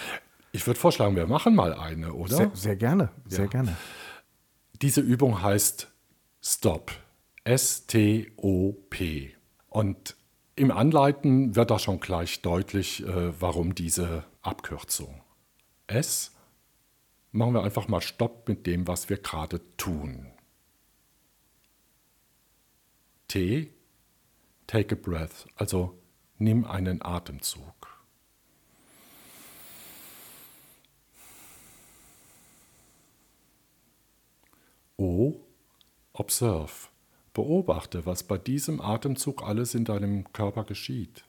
Ich 0.52 0.66
würde 0.66 0.78
vorschlagen, 0.78 1.16
wir 1.16 1.26
machen 1.26 1.54
mal 1.54 1.74
eine, 1.74 2.12
oder? 2.12 2.36
Sehr, 2.36 2.50
sehr 2.54 2.76
gerne, 2.76 3.10
sehr 3.26 3.44
ja. 3.44 3.50
gerne. 3.50 3.76
Diese 4.82 5.00
Übung 5.00 5.42
heißt 5.42 5.88
Stop. 6.42 6.92
S-T-O-P. 7.50 9.34
Und 9.70 10.16
im 10.54 10.70
Anleiten 10.70 11.56
wird 11.56 11.72
da 11.72 11.80
schon 11.80 11.98
gleich 11.98 12.42
deutlich, 12.42 13.04
äh, 13.04 13.40
warum 13.40 13.74
diese 13.74 14.24
Abkürzung. 14.40 15.20
S 15.88 16.36
machen 17.32 17.54
wir 17.54 17.64
einfach 17.64 17.88
mal 17.88 18.00
Stopp 18.00 18.46
mit 18.46 18.68
dem, 18.68 18.86
was 18.86 19.08
wir 19.08 19.16
gerade 19.16 19.60
tun. 19.76 20.28
T, 23.26 23.72
take 24.68 24.94
a 24.94 24.98
breath, 25.00 25.48
also 25.56 25.98
nimm 26.38 26.64
einen 26.64 27.02
Atemzug. 27.02 28.00
O, 34.96 35.34
observe, 36.12 36.90
Beobachte, 37.32 38.06
was 38.06 38.24
bei 38.24 38.38
diesem 38.38 38.80
Atemzug 38.80 39.42
alles 39.42 39.74
in 39.74 39.84
deinem 39.84 40.32
Körper 40.32 40.64
geschieht. 40.64 41.24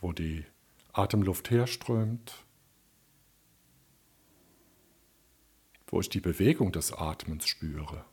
Wo 0.00 0.12
die 0.12 0.44
Atemluft 0.92 1.50
herströmt, 1.50 2.44
wo 5.88 6.00
ich 6.00 6.08
die 6.08 6.20
Bewegung 6.20 6.72
des 6.72 6.92
Atmens 6.92 7.46
spüre. 7.46 8.04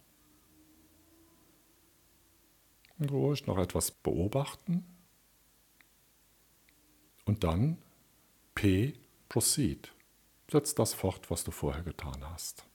Und 2.97 3.11
ruhig 3.11 3.45
noch 3.45 3.57
etwas 3.57 3.91
beobachten. 3.91 4.85
Und 7.25 7.43
dann 7.43 7.77
P, 8.53 8.93
proceed. 9.27 9.94
Setz 10.51 10.75
das 10.75 10.93
fort, 10.93 11.31
was 11.31 11.43
du 11.43 11.51
vorher 11.51 11.83
getan 11.83 12.23
hast. 12.31 12.65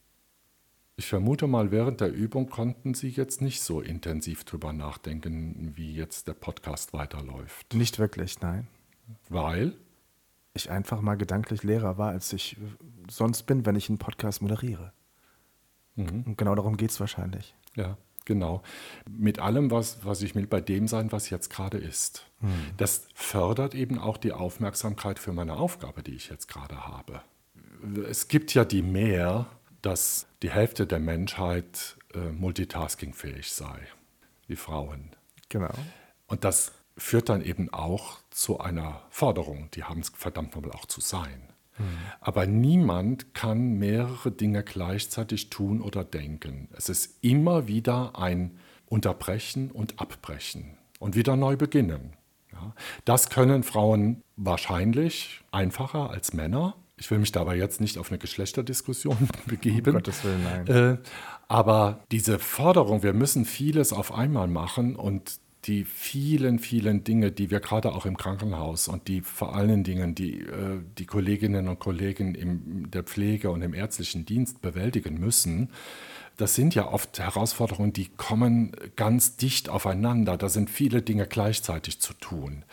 Ich 0.97 1.07
vermute 1.07 1.47
mal, 1.47 1.71
während 1.71 2.01
der 2.01 2.13
Übung 2.13 2.51
konnten 2.51 2.95
Sie 2.95 3.09
jetzt 3.09 3.41
nicht 3.41 3.63
so 3.63 3.81
intensiv 3.81 4.45
drüber 4.45 4.73
nachdenken, 4.73 5.73
wie 5.75 5.95
jetzt 5.95 6.29
der 6.29 6.35
Podcast 6.35 6.93
weiterläuft. 6.93 7.73
Nicht 7.73 7.99
wirklich, 7.99 8.41
nein. 8.41 8.67
Weil? 9.29 9.77
Ich 10.53 10.71
einfach 10.71 11.01
mal 11.01 11.17
gedanklich 11.17 11.63
leerer 11.63 11.97
war, 11.97 12.11
als 12.11 12.33
ich 12.33 12.59
sonst 13.09 13.45
bin, 13.45 13.65
wenn 13.65 13.77
ich 13.77 13.89
einen 13.89 13.99
Podcast 13.99 14.43
moderiere. 14.43 14.93
Mhm. 15.95 16.25
Und 16.27 16.37
genau 16.37 16.55
darum 16.55 16.77
geht 16.77 16.91
es 16.91 17.01
wahrscheinlich. 17.01 17.55
Ja, 17.77 17.97
genau. 18.25 18.63
Mit 19.09 19.39
allem, 19.39 19.71
was, 19.71 20.05
was 20.05 20.21
ich 20.21 20.35
will, 20.35 20.47
bei 20.47 20.61
dem 20.61 20.87
sein, 20.87 21.13
was 21.13 21.31
jetzt 21.31 21.49
gerade 21.49 21.79
ist. 21.79 22.27
Mhm. 22.41 22.73
Das 22.77 23.07
fördert 23.15 23.75
eben 23.75 23.99
auch 23.99 24.19
die 24.19 24.33
Aufmerksamkeit 24.33 25.19
für 25.19 25.33
meine 25.33 25.57
Aufgabe, 25.57 26.03
die 26.03 26.15
ich 26.15 26.29
jetzt 26.29 26.49
gerade 26.49 26.87
habe 26.87 27.23
es 28.09 28.29
gibt 28.29 28.55
ja 28.55 28.65
die 28.65 28.83
Mehr, 28.83 29.47
dass 29.83 30.27
die 30.43 30.51
Hälfte 30.51 30.87
der 30.87 30.99
Menschheit 30.99 31.97
äh, 32.15 32.19
multitaskingfähig 32.19 33.53
sei, 33.53 33.79
wie 34.47 34.57
Frauen. 34.57 35.11
Genau. 35.49 35.73
Und 36.27 36.45
das 36.45 36.73
führt 36.97 37.29
dann 37.29 37.43
eben 37.43 37.73
auch 37.73 38.19
zu 38.31 38.61
einer 38.61 39.03
Forderung, 39.11 39.69
die 39.75 39.85
haben 39.85 40.01
es 40.01 40.11
verdammt 40.11 40.55
nochmal 40.55 40.73
auch 40.73 40.87
zu 40.87 41.01
sein. 41.01 41.43
Mhm. 41.79 41.85
Aber 42.21 42.47
niemand 42.47 43.35
kann 43.35 43.79
mehrere 43.79 44.31
Dinge 44.31 44.63
gleichzeitig 44.63 45.51
tun 45.51 45.81
oder 45.81 46.05
denken. 46.05 46.69
Es 46.77 46.89
ist 46.89 47.19
immer 47.25 47.67
wieder 47.67 48.19
ein 48.19 48.59
Unterbrechen 48.87 49.71
und 49.71 50.01
Abbrechen 50.01 50.77
und 50.99 51.17
wieder 51.17 51.37
neu 51.37 51.57
beginnen. 51.57 52.15
Ja, 52.53 52.75
das 53.05 53.31
können 53.31 53.63
Frauen 53.63 54.23
wahrscheinlich 54.37 55.41
einfacher 55.53 56.11
als 56.11 56.33
Männer. 56.33 56.75
Ich 57.01 57.11
will 57.11 57.19
mich 57.19 57.33
dabei 57.33 57.57
jetzt 57.57 57.81
nicht 57.81 57.99
auf 57.99 58.11
eine 58.11 58.19
Geschlechterdiskussion 58.19 59.29
begeben. 59.47 59.91
Um 59.91 59.95
Gottes 59.95 60.23
Willen, 60.23 60.45
nein. 60.45 60.67
Äh, 60.67 60.99
aber 61.49 62.05
diese 62.13 62.39
Forderung, 62.39 63.03
wir 63.03 63.15
müssen 63.15 63.45
vieles 63.45 63.93
auf 63.93 64.15
einmal 64.15 64.47
machen 64.47 64.95
und 64.95 65.41
die 65.65 65.85
vielen, 65.85 66.59
vielen 66.59 67.05
Dinge, 67.05 67.33
die 67.33 67.51
wir 67.51 67.61
gerade 67.61 67.93
auch 67.93 68.07
im 68.07 68.17
Krankenhaus 68.17 68.89
und 68.89 69.09
die 69.09 69.21
vor 69.21 69.55
allen 69.55 69.85
Dingen 69.85 70.15
die, 70.15 70.41
äh, 70.41 70.81
die 70.99 71.07
Kolleginnen 71.07 71.69
und 71.69 71.79
Kollegen 71.79 72.35
in 72.35 72.91
der 72.91 73.03
Pflege 73.03 73.51
und 73.51 73.63
im 73.63 73.75
ärztlichen 73.75 74.25
Dienst 74.25 74.63
bewältigen 74.63 75.19
müssen, 75.19 75.71
das 76.37 76.55
sind 76.55 76.75
ja 76.75 76.91
oft 76.91 77.19
Herausforderungen, 77.19 77.93
die 77.93 78.09
kommen 78.09 78.73
ganz 78.97 79.37
dicht 79.37 79.69
aufeinander. 79.69 80.39
Da 80.39 80.49
sind 80.49 80.71
viele 80.71 81.03
Dinge 81.03 81.27
gleichzeitig 81.27 82.01
zu 82.01 82.15
tun. 82.15 82.65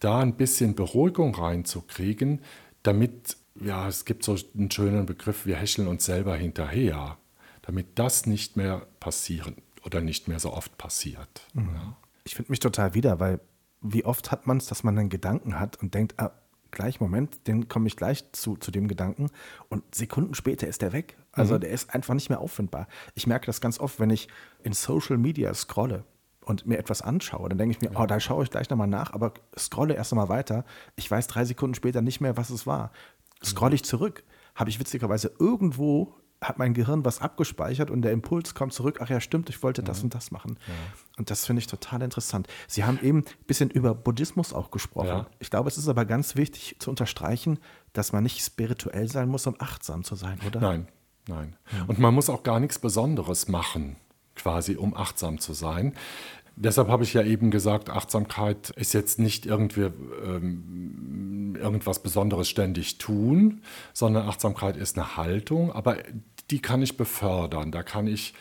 Da 0.00 0.20
ein 0.20 0.36
bisschen 0.36 0.74
Beruhigung 0.74 1.34
reinzukriegen, 1.34 2.40
damit 2.82 3.36
ja, 3.60 3.88
es 3.88 4.04
gibt 4.04 4.24
so 4.24 4.36
einen 4.56 4.70
schönen 4.70 5.06
Begriff, 5.06 5.46
wir 5.46 5.56
häscheln 5.56 5.88
uns 5.88 6.04
selber 6.04 6.36
hinterher, 6.36 7.16
damit 7.62 7.98
das 7.98 8.26
nicht 8.26 8.56
mehr 8.56 8.86
passieren 9.00 9.56
oder 9.84 10.00
nicht 10.00 10.28
mehr 10.28 10.40
so 10.40 10.52
oft 10.52 10.76
passiert. 10.78 11.46
Mhm. 11.54 11.70
Ja. 11.74 11.96
Ich 12.24 12.34
finde 12.34 12.50
mich 12.52 12.60
total 12.60 12.94
wieder, 12.94 13.20
weil 13.20 13.40
wie 13.80 14.04
oft 14.04 14.30
hat 14.32 14.46
man 14.46 14.56
es, 14.56 14.66
dass 14.66 14.82
man 14.82 14.98
einen 14.98 15.08
Gedanken 15.08 15.60
hat 15.60 15.76
und 15.76 15.94
denkt, 15.94 16.14
ah, 16.18 16.32
gleich, 16.70 17.00
Moment, 17.00 17.46
den 17.46 17.68
komme 17.68 17.86
ich 17.86 17.96
gleich 17.96 18.24
zu, 18.32 18.56
zu 18.56 18.70
dem 18.70 18.88
Gedanken 18.88 19.30
und 19.68 19.94
Sekunden 19.94 20.34
später 20.34 20.66
ist 20.66 20.82
der 20.82 20.92
weg. 20.92 21.16
Also 21.32 21.54
mhm. 21.54 21.60
der 21.60 21.70
ist 21.70 21.94
einfach 21.94 22.14
nicht 22.14 22.28
mehr 22.28 22.40
auffindbar. 22.40 22.88
Ich 23.14 23.26
merke 23.26 23.46
das 23.46 23.60
ganz 23.60 23.78
oft, 23.78 24.00
wenn 24.00 24.10
ich 24.10 24.28
in 24.62 24.72
Social 24.72 25.18
Media 25.18 25.54
scrolle 25.54 26.04
und 26.44 26.66
mir 26.66 26.78
etwas 26.78 27.02
anschaue, 27.02 27.48
dann 27.48 27.58
denke 27.58 27.76
ich 27.76 27.80
mir, 27.80 27.92
ja. 27.92 28.00
oh, 28.00 28.06
da 28.06 28.20
schaue 28.20 28.44
ich 28.44 28.50
gleich 28.50 28.70
nochmal 28.70 28.86
nach, 28.86 29.12
aber 29.12 29.34
scrolle 29.58 29.94
erst 29.94 30.12
einmal 30.12 30.28
weiter. 30.28 30.64
Ich 30.96 31.10
weiß 31.10 31.26
drei 31.28 31.44
Sekunden 31.44 31.74
später 31.74 32.02
nicht 32.02 32.20
mehr, 32.20 32.36
was 32.36 32.50
es 32.50 32.66
war 32.66 32.92
scroll 33.44 33.74
ich 33.74 33.84
zurück, 33.84 34.24
habe 34.54 34.70
ich 34.70 34.80
witzigerweise 34.80 35.32
irgendwo 35.38 36.14
hat 36.40 36.58
mein 36.58 36.74
Gehirn 36.74 37.04
was 37.04 37.20
abgespeichert 37.20 37.90
und 37.90 38.02
der 38.02 38.12
Impuls 38.12 38.54
kommt 38.54 38.72
zurück, 38.72 38.98
ach 39.00 39.08
ja, 39.08 39.20
stimmt, 39.20 39.48
ich 39.48 39.62
wollte 39.62 39.82
das 39.82 39.98
ja. 39.98 40.04
und 40.04 40.14
das 40.14 40.30
machen. 40.30 40.58
Ja. 40.66 40.74
Und 41.16 41.30
das 41.30 41.46
finde 41.46 41.60
ich 41.60 41.66
total 41.66 42.02
interessant. 42.02 42.46
Sie 42.68 42.84
haben 42.84 42.98
eben 43.02 43.20
ein 43.20 43.46
bisschen 43.46 43.70
über 43.70 43.94
Buddhismus 43.94 44.52
auch 44.52 44.70
gesprochen. 44.70 45.08
Ja. 45.08 45.26
Ich 45.38 45.50
glaube, 45.50 45.68
es 45.68 45.78
ist 45.78 45.88
aber 45.88 46.04
ganz 46.04 46.36
wichtig 46.36 46.76
zu 46.78 46.90
unterstreichen, 46.90 47.58
dass 47.92 48.12
man 48.12 48.22
nicht 48.22 48.44
spirituell 48.44 49.10
sein 49.10 49.28
muss, 49.28 49.46
um 49.46 49.56
achtsam 49.58 50.04
zu 50.04 50.14
sein, 50.14 50.38
oder? 50.46 50.60
Nein, 50.60 50.88
nein. 51.26 51.56
Und 51.86 51.98
man 51.98 52.14
muss 52.14 52.28
auch 52.28 52.42
gar 52.42 52.60
nichts 52.60 52.78
Besonderes 52.78 53.48
machen, 53.48 53.96
quasi, 54.34 54.76
um 54.76 54.94
achtsam 54.94 55.38
zu 55.38 55.54
sein. 55.54 55.94
Deshalb 56.58 56.88
habe 56.88 57.04
ich 57.04 57.12
ja 57.12 57.22
eben 57.22 57.50
gesagt, 57.50 57.90
Achtsamkeit 57.90 58.70
ist 58.70 58.94
jetzt 58.94 59.18
nicht 59.18 59.44
irgendwie 59.44 59.90
ähm, 60.24 61.54
irgendwas 61.60 62.02
Besonderes 62.02 62.48
ständig 62.48 62.96
tun, 62.96 63.60
sondern 63.92 64.26
Achtsamkeit 64.26 64.76
ist 64.76 64.96
eine 64.96 65.18
Haltung, 65.18 65.70
aber 65.70 65.98
die 66.50 66.60
kann 66.60 66.80
ich 66.80 66.96
befördern. 66.96 67.72
Da 67.72 67.82
kann 67.82 68.06
ich, 68.06 68.32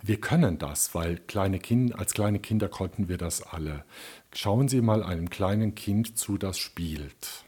wir 0.00 0.20
können 0.20 0.58
das, 0.58 0.94
weil 0.94 1.16
kleine 1.16 1.58
kind, 1.58 1.98
als 1.98 2.14
kleine 2.14 2.38
Kinder 2.38 2.68
konnten 2.68 3.08
wir 3.08 3.18
das 3.18 3.42
alle. 3.42 3.84
Schauen 4.32 4.68
Sie 4.68 4.80
mal 4.80 5.02
einem 5.02 5.28
kleinen 5.28 5.74
Kind 5.74 6.16
zu, 6.16 6.38
das 6.38 6.58
spielt. 6.58 7.44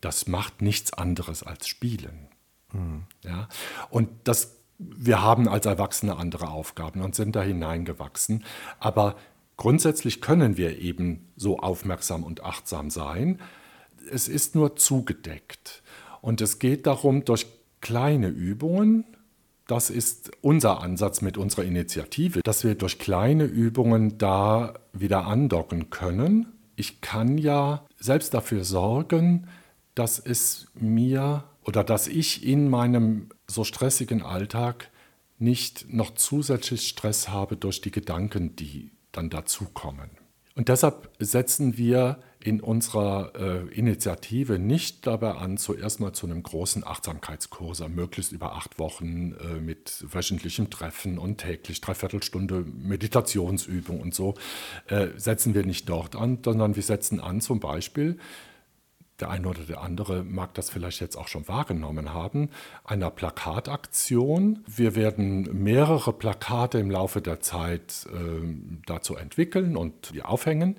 das 0.00 0.26
macht 0.26 0.62
nichts 0.62 0.92
anderes 0.92 1.42
als 1.42 1.68
Spielen. 1.68 2.28
Mhm. 2.72 3.04
Ja? 3.24 3.48
Und 3.90 4.08
das, 4.24 4.56
wir 4.80 5.22
haben 5.22 5.48
als 5.48 5.66
Erwachsene 5.66 6.16
andere 6.16 6.48
Aufgaben 6.48 7.02
und 7.02 7.14
sind 7.14 7.36
da 7.36 7.42
hineingewachsen. 7.42 8.44
Aber 8.78 9.16
grundsätzlich 9.56 10.20
können 10.20 10.56
wir 10.56 10.78
eben 10.78 11.28
so 11.36 11.58
aufmerksam 11.58 12.24
und 12.24 12.44
achtsam 12.44 12.90
sein. 12.90 13.40
Es 14.10 14.28
ist 14.28 14.54
nur 14.54 14.76
zugedeckt. 14.76 15.82
Und 16.22 16.40
es 16.40 16.58
geht 16.58 16.86
darum, 16.86 17.24
durch 17.24 17.46
kleine 17.80 18.28
Übungen, 18.28 19.04
das 19.66 19.90
ist 19.90 20.32
unser 20.40 20.82
Ansatz 20.82 21.20
mit 21.20 21.36
unserer 21.38 21.64
Initiative, 21.64 22.40
dass 22.42 22.64
wir 22.64 22.74
durch 22.74 22.98
kleine 22.98 23.44
Übungen 23.44 24.18
da 24.18 24.74
wieder 24.92 25.26
andocken 25.26 25.90
können. 25.90 26.46
Ich 26.76 27.00
kann 27.00 27.38
ja 27.38 27.86
selbst 27.98 28.34
dafür 28.34 28.64
sorgen, 28.64 29.46
dass 29.94 30.18
es 30.18 30.68
mir 30.74 31.44
oder 31.64 31.84
dass 31.84 32.06
ich 32.06 32.44
in 32.44 32.68
meinem 32.68 33.28
so 33.46 33.64
stressigen 33.64 34.22
Alltag 34.22 34.90
nicht 35.38 35.92
noch 35.92 36.14
zusätzlich 36.14 36.88
Stress 36.88 37.28
habe 37.28 37.56
durch 37.56 37.80
die 37.80 37.90
Gedanken, 37.90 38.56
die 38.56 38.90
dann 39.12 39.30
dazukommen. 39.30 40.10
Und 40.54 40.68
deshalb 40.68 41.10
setzen 41.18 41.78
wir 41.78 42.18
in 42.42 42.60
unserer 42.60 43.32
äh, 43.34 43.68
Initiative 43.74 44.58
nicht 44.58 45.06
dabei 45.06 45.32
an, 45.32 45.58
zuerst 45.58 46.00
mal 46.00 46.12
zu 46.12 46.26
einem 46.26 46.42
großen 46.42 46.86
Achtsamkeitskurs, 46.86 47.86
möglichst 47.88 48.32
über 48.32 48.54
acht 48.54 48.78
Wochen 48.78 49.34
äh, 49.34 49.60
mit 49.60 50.04
wöchentlichem 50.08 50.70
Treffen 50.70 51.18
und 51.18 51.38
täglich 51.38 51.80
Dreiviertelstunde 51.80 52.64
Meditationsübung 52.64 54.00
und 54.00 54.14
so, 54.14 54.34
äh, 54.88 55.08
setzen 55.16 55.54
wir 55.54 55.64
nicht 55.64 55.88
dort 55.88 56.16
an, 56.16 56.38
sondern 56.42 56.76
wir 56.76 56.82
setzen 56.82 57.20
an 57.20 57.40
zum 57.40 57.60
Beispiel 57.60 58.18
der 59.20 59.30
eine 59.30 59.48
oder 59.48 59.62
der 59.62 59.80
andere 59.80 60.24
mag 60.24 60.54
das 60.54 60.70
vielleicht 60.70 61.00
jetzt 61.00 61.16
auch 61.16 61.28
schon 61.28 61.46
wahrgenommen 61.48 62.12
haben, 62.12 62.50
einer 62.84 63.10
Plakataktion. 63.10 64.64
Wir 64.66 64.94
werden 64.94 65.62
mehrere 65.62 66.12
Plakate 66.12 66.78
im 66.78 66.90
Laufe 66.90 67.20
der 67.20 67.40
Zeit 67.40 68.06
äh, 68.12 68.46
dazu 68.86 69.16
entwickeln 69.16 69.76
und 69.76 70.14
die 70.14 70.22
aufhängen. 70.22 70.76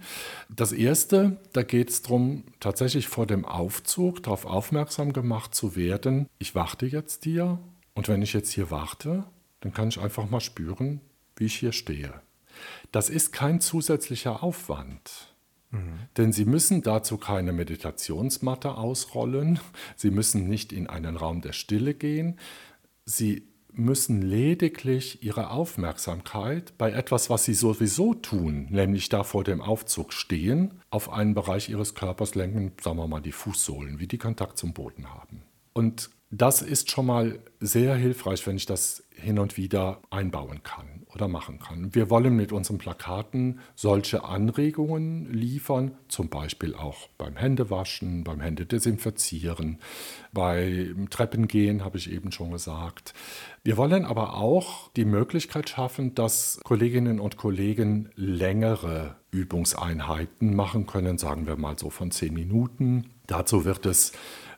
Das 0.50 0.71
erste, 0.71 1.38
da 1.53 1.63
geht 1.63 1.89
es 1.89 2.01
darum, 2.01 2.43
tatsächlich 2.60 3.07
vor 3.07 3.25
dem 3.25 3.45
Aufzug 3.45 4.24
darauf 4.24 4.45
aufmerksam 4.45 5.13
gemacht 5.13 5.55
zu 5.55 5.75
werden, 5.75 6.27
ich 6.39 6.55
warte 6.55 6.86
jetzt 6.86 7.24
hier 7.24 7.60
und 7.93 8.07
wenn 8.07 8.21
ich 8.21 8.33
jetzt 8.33 8.51
hier 8.51 8.71
warte, 8.71 9.25
dann 9.62 9.74
kann 9.74 9.89
ich 9.89 10.00
einfach 10.00 10.29
mal 10.29 10.41
spüren, 10.41 11.01
wie 11.36 11.45
ich 11.45 11.55
hier 11.55 11.71
stehe. 11.71 12.13
Das 12.91 13.10
ist 13.10 13.31
kein 13.31 13.62
zusätzlicher 13.62 14.43
Aufwand. 14.43 15.31
Mhm. 15.72 16.00
Denn 16.18 16.34
Sie 16.34 16.46
müssen 16.46 16.82
dazu 16.82 17.18
keine 17.18 17.54
Meditationsmatte 17.54 18.75
ausrollen, 18.75 19.60
Sie 19.96 20.12
müssen 20.12 20.48
nicht 20.48 20.74
in 20.74 20.88
einen 20.88 21.18
Raum 21.18 21.42
der 21.42 21.54
Stille 21.54 21.94
gehen, 21.94 22.38
Sie 23.06 23.48
müssen 23.74 24.22
lediglich 24.22 25.24
Ihre 25.24 25.50
Aufmerksamkeit 25.50 26.78
bei 26.78 26.92
etwas, 26.92 27.30
was 27.30 27.46
Sie 27.46 27.54
sowieso 27.54 28.13
tun, 28.13 28.68
nämlich 28.70 29.10
da 29.10 29.24
vor 29.24 29.44
dem 29.44 29.62
Aufzug 29.62 30.13
stehen, 30.13 30.82
auf 30.90 31.10
einen 31.10 31.34
Bereich 31.34 31.70
Ihres 31.70 31.96
Körpers 31.96 32.36
lenken, 32.36 32.74
sagen 32.82 32.98
wir 32.98 33.08
mal 33.08 33.22
die 33.22 33.32
Fußsohlen, 33.32 34.00
wie 34.00 34.08
die 34.08 34.18
Kontakt 34.18 34.58
zum 34.58 34.74
Boden 34.74 35.10
haben. 35.10 35.44
Und 35.74 36.10
das 36.32 36.62
ist 36.62 36.92
schon 36.92 37.06
mal 37.06 37.40
sehr 37.60 37.96
hilfreich, 37.96 38.46
wenn 38.46 38.58
ich 38.58 38.66
das 38.66 39.04
hin 39.12 39.40
und 39.40 39.58
wieder 39.58 40.01
einbauen 40.10 40.63
kann 40.63 41.00
oder 41.13 41.27
machen 41.27 41.60
kann. 41.60 41.94
Wir 41.94 42.10
wollen 42.10 42.36
mit 42.36 42.51
unseren 42.51 42.77
Plakaten 42.77 43.60
solche 43.75 44.24
Anregungen 44.24 45.32
liefern, 45.32 45.91
zum 46.08 46.30
Beispiel 46.30 46.75
auch 46.75 47.08
beim 47.18 47.36
Händewaschen, 47.36 48.24
beim 48.24 48.39
Händedesinfizieren, 48.39 49.80
beim 50.32 51.10
Treppengehen, 51.10 51.84
habe 51.84 51.98
ich 51.98 52.12
eben 52.12 52.32
schon 52.32 52.51
gesagt. 52.51 53.13
Wir 53.63 53.78
wollen 53.78 54.06
aber 54.06 54.36
auch 54.36 54.89
die 54.95 55.06
Möglichkeit 55.06 55.69
schaffen, 55.69 56.15
dass 56.15 56.60
Kolleginnen 56.63 57.19
und 57.19 57.38
Kollegen 57.38 58.10
längere 58.15 59.15
Übungseinheiten 59.32 60.56
machen 60.56 60.88
können, 60.88 61.17
sagen 61.17 61.47
wir 61.47 61.56
mal 61.56 61.78
so 61.78 61.89
von 61.89 62.12
zehn 62.12 62.34
Minuten. 62.34 63.12
Dazu 63.28 63.63
wird 63.63 63.86
es 63.86 64.12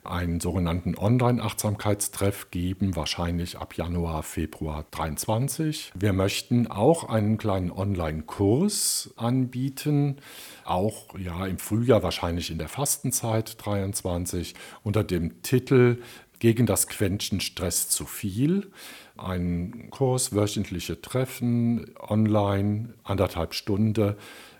einen 0.04 0.39
sogenannten 0.39 0.96
Online-Achtsamkeitstreff 0.96 2.52
geben, 2.52 2.96
wahrscheinlich 2.96 3.58
ab 3.58 3.76
Januar, 3.76 4.24
Februar 4.24 4.86
2023. 4.92 5.94
Wir 5.96 6.13
möchten 6.13 6.68
auch 6.68 7.10
einen 7.10 7.38
kleinen 7.38 7.72
Online-Kurs 7.72 9.13
anbieten, 9.16 10.18
auch 10.66 11.18
ja 11.18 11.46
im 11.46 11.58
Frühjahr, 11.58 12.04
wahrscheinlich 12.04 12.52
in 12.52 12.58
der 12.58 12.68
Fastenzeit 12.68 13.56
23, 13.63 14.56
unter 14.84 15.04
dem 15.04 15.42
Titel 15.42 16.02
Gegen 16.39 16.66
das 16.66 16.88
Quäntchen 16.88 17.39
Stress 17.39 17.88
zu 17.88 18.06
viel. 18.06 18.72
Ein 19.18 19.88
Kurs, 19.92 20.34
wöchentliche 20.34 21.02
Treffen, 21.02 21.92
online, 22.00 22.94
anderthalb 23.04 23.54
Stunden, 23.54 24.16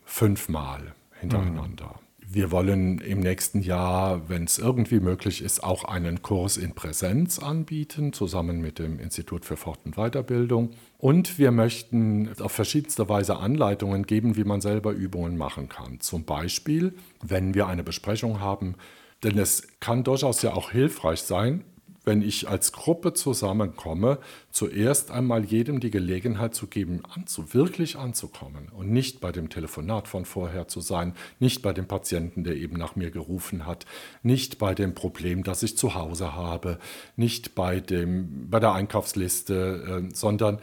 fünfmal 0.06 0.94
hintereinander. 1.20 1.88
Mhm. 1.88 2.03
Wir 2.36 2.50
wollen 2.50 2.98
im 2.98 3.20
nächsten 3.20 3.62
Jahr, 3.62 4.28
wenn 4.28 4.46
es 4.46 4.58
irgendwie 4.58 5.00
möglich 5.00 5.44
ist, 5.44 5.64
auch 5.64 5.84
einen 5.84 6.24
Kurs 6.24 6.58
in 6.58 6.74
Präsenz 6.74 7.38
anbieten, 7.38 8.12
zusammen 8.12 8.60
mit 8.60 8.80
dem 8.80 8.98
Institut 8.98 9.46
für 9.46 9.56
Fort- 9.56 9.86
und 9.86 9.98
Weiterbildung. 9.98 10.72
Und 10.98 11.38
wir 11.38 11.52
möchten 11.52 12.28
auf 12.42 12.52
verschiedenste 12.52 13.08
Weise 13.08 13.38
Anleitungen 13.38 14.08
geben, 14.08 14.36
wie 14.36 14.46
man 14.46 14.62
selber 14.62 14.94
Übungen 14.94 15.38
machen 15.38 15.70
kann. 15.70 16.00
Zum 16.00 16.26
Beispiel, 16.26 16.96
wenn 17.22 17.54
wir 17.54 17.68
eine 17.68 17.84
Besprechung 17.84 18.40
haben, 18.40 18.78
denn 19.24 19.38
es 19.38 19.68
kann 19.80 20.04
durchaus 20.04 20.42
ja 20.42 20.54
auch 20.54 20.72
hilfreich 20.72 21.22
sein, 21.22 21.64
wenn 22.06 22.22
ich 22.22 22.50
als 22.50 22.72
Gruppe 22.72 23.14
zusammenkomme, 23.14 24.20
zuerst 24.52 25.12
einmal 25.12 25.46
jedem 25.46 25.80
die 25.80 25.92
Gelegenheit 25.92 26.54
zu 26.54 26.68
geben, 26.68 27.02
anzu, 27.16 27.54
wirklich 27.54 27.98
anzukommen 27.98 28.70
und 28.70 28.92
nicht 28.92 29.22
bei 29.22 29.32
dem 29.32 29.50
Telefonat 29.50 30.08
von 30.08 30.26
vorher 30.26 30.68
zu 30.68 30.82
sein, 30.82 31.14
nicht 31.40 31.62
bei 31.62 31.74
dem 31.74 31.88
Patienten, 31.88 32.44
der 32.44 32.56
eben 32.56 32.78
nach 32.78 32.96
mir 32.96 33.12
gerufen 33.12 33.66
hat, 33.66 33.86
nicht 34.22 34.58
bei 34.58 34.76
dem 34.76 34.96
Problem, 34.96 35.44
das 35.44 35.64
ich 35.64 35.78
zu 35.78 35.96
Hause 35.96 36.36
habe, 36.36 36.80
nicht 37.16 37.56
bei, 37.56 37.80
dem, 37.80 38.50
bei 38.50 38.60
der 38.60 38.74
Einkaufsliste, 38.74 40.04
äh, 40.10 40.16
sondern 40.16 40.60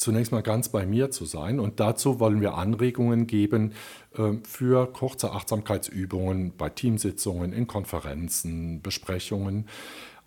zunächst 0.00 0.32
mal 0.32 0.42
ganz 0.42 0.70
bei 0.70 0.86
mir 0.86 1.10
zu 1.10 1.26
sein. 1.26 1.60
Und 1.60 1.78
dazu 1.78 2.18
wollen 2.18 2.40
wir 2.40 2.54
Anregungen 2.54 3.26
geben 3.26 3.72
äh, 4.16 4.32
für 4.42 4.90
kurze 4.92 5.32
Achtsamkeitsübungen 5.32 6.56
bei 6.56 6.70
Teamsitzungen, 6.70 7.52
in 7.52 7.66
Konferenzen, 7.66 8.82
Besprechungen. 8.82 9.66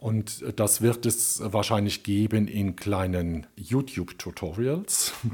Und 0.03 0.43
das 0.57 0.81
wird 0.81 1.05
es 1.05 1.41
wahrscheinlich 1.41 2.03
geben 2.03 2.49
in 2.49 2.75
kleinen 2.75 3.47
YouTube-Tutorials, 3.55 5.13
mhm. 5.23 5.31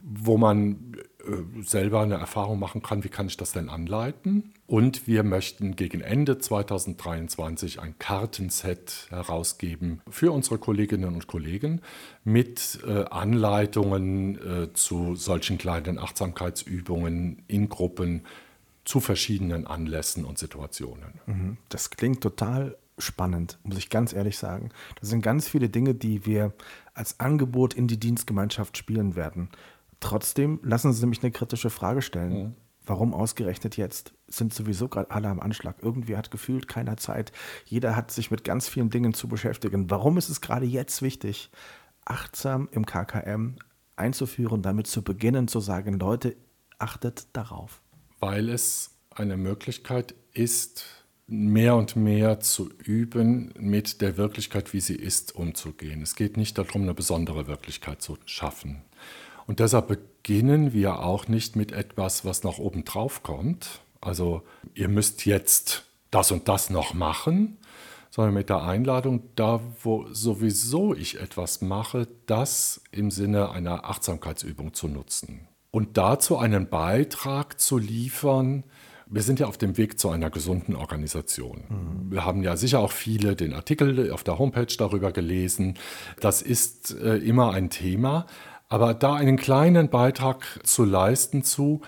wo 0.00 0.38
man 0.38 0.96
äh, 1.26 1.62
selber 1.64 2.02
eine 2.02 2.14
Erfahrung 2.14 2.60
machen 2.60 2.82
kann, 2.82 3.02
wie 3.02 3.08
kann 3.08 3.26
ich 3.26 3.36
das 3.36 3.50
denn 3.50 3.68
anleiten. 3.68 4.52
Und 4.68 5.08
wir 5.08 5.24
möchten 5.24 5.74
gegen 5.74 6.02
Ende 6.02 6.38
2023 6.38 7.80
ein 7.80 7.98
Kartenset 7.98 9.08
herausgeben 9.10 10.02
für 10.08 10.30
unsere 10.30 10.58
Kolleginnen 10.58 11.14
und 11.16 11.26
Kollegen 11.26 11.80
mit 12.22 12.78
äh, 12.86 13.06
Anleitungen 13.06 14.36
äh, 14.36 14.72
zu 14.72 15.16
solchen 15.16 15.58
kleinen 15.58 15.98
Achtsamkeitsübungen 15.98 17.42
in 17.48 17.68
Gruppen 17.68 18.22
zu 18.84 19.00
verschiedenen 19.00 19.66
Anlässen 19.66 20.24
und 20.24 20.38
Situationen. 20.38 21.20
Mhm. 21.26 21.56
Das 21.70 21.90
klingt 21.90 22.20
total 22.20 22.76
spannend, 23.02 23.58
muss 23.62 23.78
ich 23.78 23.90
ganz 23.90 24.12
ehrlich 24.12 24.38
sagen. 24.38 24.70
Das 25.00 25.08
sind 25.08 25.22
ganz 25.22 25.48
viele 25.48 25.68
Dinge, 25.68 25.94
die 25.94 26.24
wir 26.26 26.52
als 26.94 27.20
Angebot 27.20 27.74
in 27.74 27.86
die 27.88 28.00
Dienstgemeinschaft 28.00 28.76
spielen 28.76 29.16
werden. 29.16 29.48
Trotzdem 30.00 30.60
lassen 30.62 30.92
Sie 30.92 31.06
mich 31.06 31.22
eine 31.22 31.32
kritische 31.32 31.70
Frage 31.70 32.02
stellen. 32.02 32.32
Mhm. 32.32 32.54
Warum 32.84 33.14
ausgerechnet 33.14 33.76
jetzt? 33.76 34.12
Sind 34.26 34.52
sowieso 34.52 34.88
gerade 34.88 35.10
alle 35.12 35.28
am 35.28 35.38
Anschlag. 35.38 35.76
Irgendwie 35.80 36.16
hat 36.16 36.32
gefühlt 36.32 36.66
keiner 36.66 36.96
Zeit. 36.96 37.30
Jeder 37.64 37.94
hat 37.94 38.10
sich 38.10 38.30
mit 38.30 38.42
ganz 38.42 38.68
vielen 38.68 38.90
Dingen 38.90 39.14
zu 39.14 39.28
beschäftigen. 39.28 39.88
Warum 39.90 40.18
ist 40.18 40.28
es 40.28 40.40
gerade 40.40 40.66
jetzt 40.66 41.00
wichtig, 41.00 41.50
achtsam 42.04 42.68
im 42.72 42.84
KKM 42.84 43.56
einzuführen, 43.94 44.62
damit 44.62 44.88
zu 44.88 45.02
beginnen 45.02 45.46
zu 45.46 45.60
sagen, 45.60 45.98
Leute, 46.00 46.36
achtet 46.78 47.28
darauf? 47.32 47.80
Weil 48.18 48.48
es 48.48 48.90
eine 49.10 49.36
Möglichkeit 49.36 50.14
ist, 50.32 51.01
mehr 51.32 51.76
und 51.76 51.96
mehr 51.96 52.40
zu 52.40 52.70
üben, 52.84 53.52
mit 53.58 54.02
der 54.02 54.18
Wirklichkeit, 54.18 54.72
wie 54.74 54.80
sie 54.80 54.94
ist, 54.94 55.34
umzugehen. 55.34 56.02
Es 56.02 56.14
geht 56.14 56.36
nicht 56.36 56.58
darum, 56.58 56.82
eine 56.82 56.94
besondere 56.94 57.46
Wirklichkeit 57.46 58.02
zu 58.02 58.18
schaffen. 58.26 58.82
Und 59.46 59.58
deshalb 59.58 59.88
beginnen 59.88 60.72
wir 60.72 61.00
auch 61.00 61.28
nicht 61.28 61.56
mit 61.56 61.72
etwas, 61.72 62.24
was 62.24 62.44
nach 62.44 62.58
oben 62.58 62.84
drauf 62.84 63.22
kommt. 63.22 63.80
Also 64.00 64.42
ihr 64.74 64.88
müsst 64.88 65.24
jetzt 65.24 65.86
das 66.10 66.30
und 66.30 66.48
das 66.48 66.68
noch 66.68 66.92
machen, 66.92 67.56
sondern 68.10 68.34
mit 68.34 68.50
der 68.50 68.62
Einladung, 68.62 69.22
da 69.34 69.60
wo 69.82 70.06
sowieso 70.12 70.94
ich 70.94 71.18
etwas 71.18 71.62
mache, 71.62 72.08
das 72.26 72.82
im 72.90 73.10
Sinne 73.10 73.50
einer 73.50 73.86
Achtsamkeitsübung 73.86 74.74
zu 74.74 74.86
nutzen. 74.86 75.48
Und 75.70 75.96
dazu 75.96 76.36
einen 76.36 76.68
Beitrag 76.68 77.58
zu 77.58 77.78
liefern, 77.78 78.64
wir 79.12 79.22
sind 79.22 79.38
ja 79.40 79.46
auf 79.46 79.58
dem 79.58 79.76
Weg 79.76 80.00
zu 80.00 80.08
einer 80.08 80.30
gesunden 80.30 80.74
Organisation. 80.74 81.64
Mhm. 81.68 82.10
Wir 82.10 82.24
haben 82.24 82.42
ja 82.42 82.56
sicher 82.56 82.80
auch 82.80 82.92
viele 82.92 83.36
den 83.36 83.52
Artikel 83.52 84.10
auf 84.10 84.24
der 84.24 84.38
Homepage 84.38 84.74
darüber 84.76 85.12
gelesen. 85.12 85.74
Das 86.20 86.40
ist 86.40 86.96
äh, 86.98 87.16
immer 87.18 87.52
ein 87.52 87.68
Thema. 87.70 88.26
Aber 88.68 88.94
da 88.94 89.14
einen 89.14 89.36
kleinen 89.36 89.90
Beitrag 89.90 90.60
zu 90.62 90.84
leisten 90.84 91.44
zu, 91.44 91.82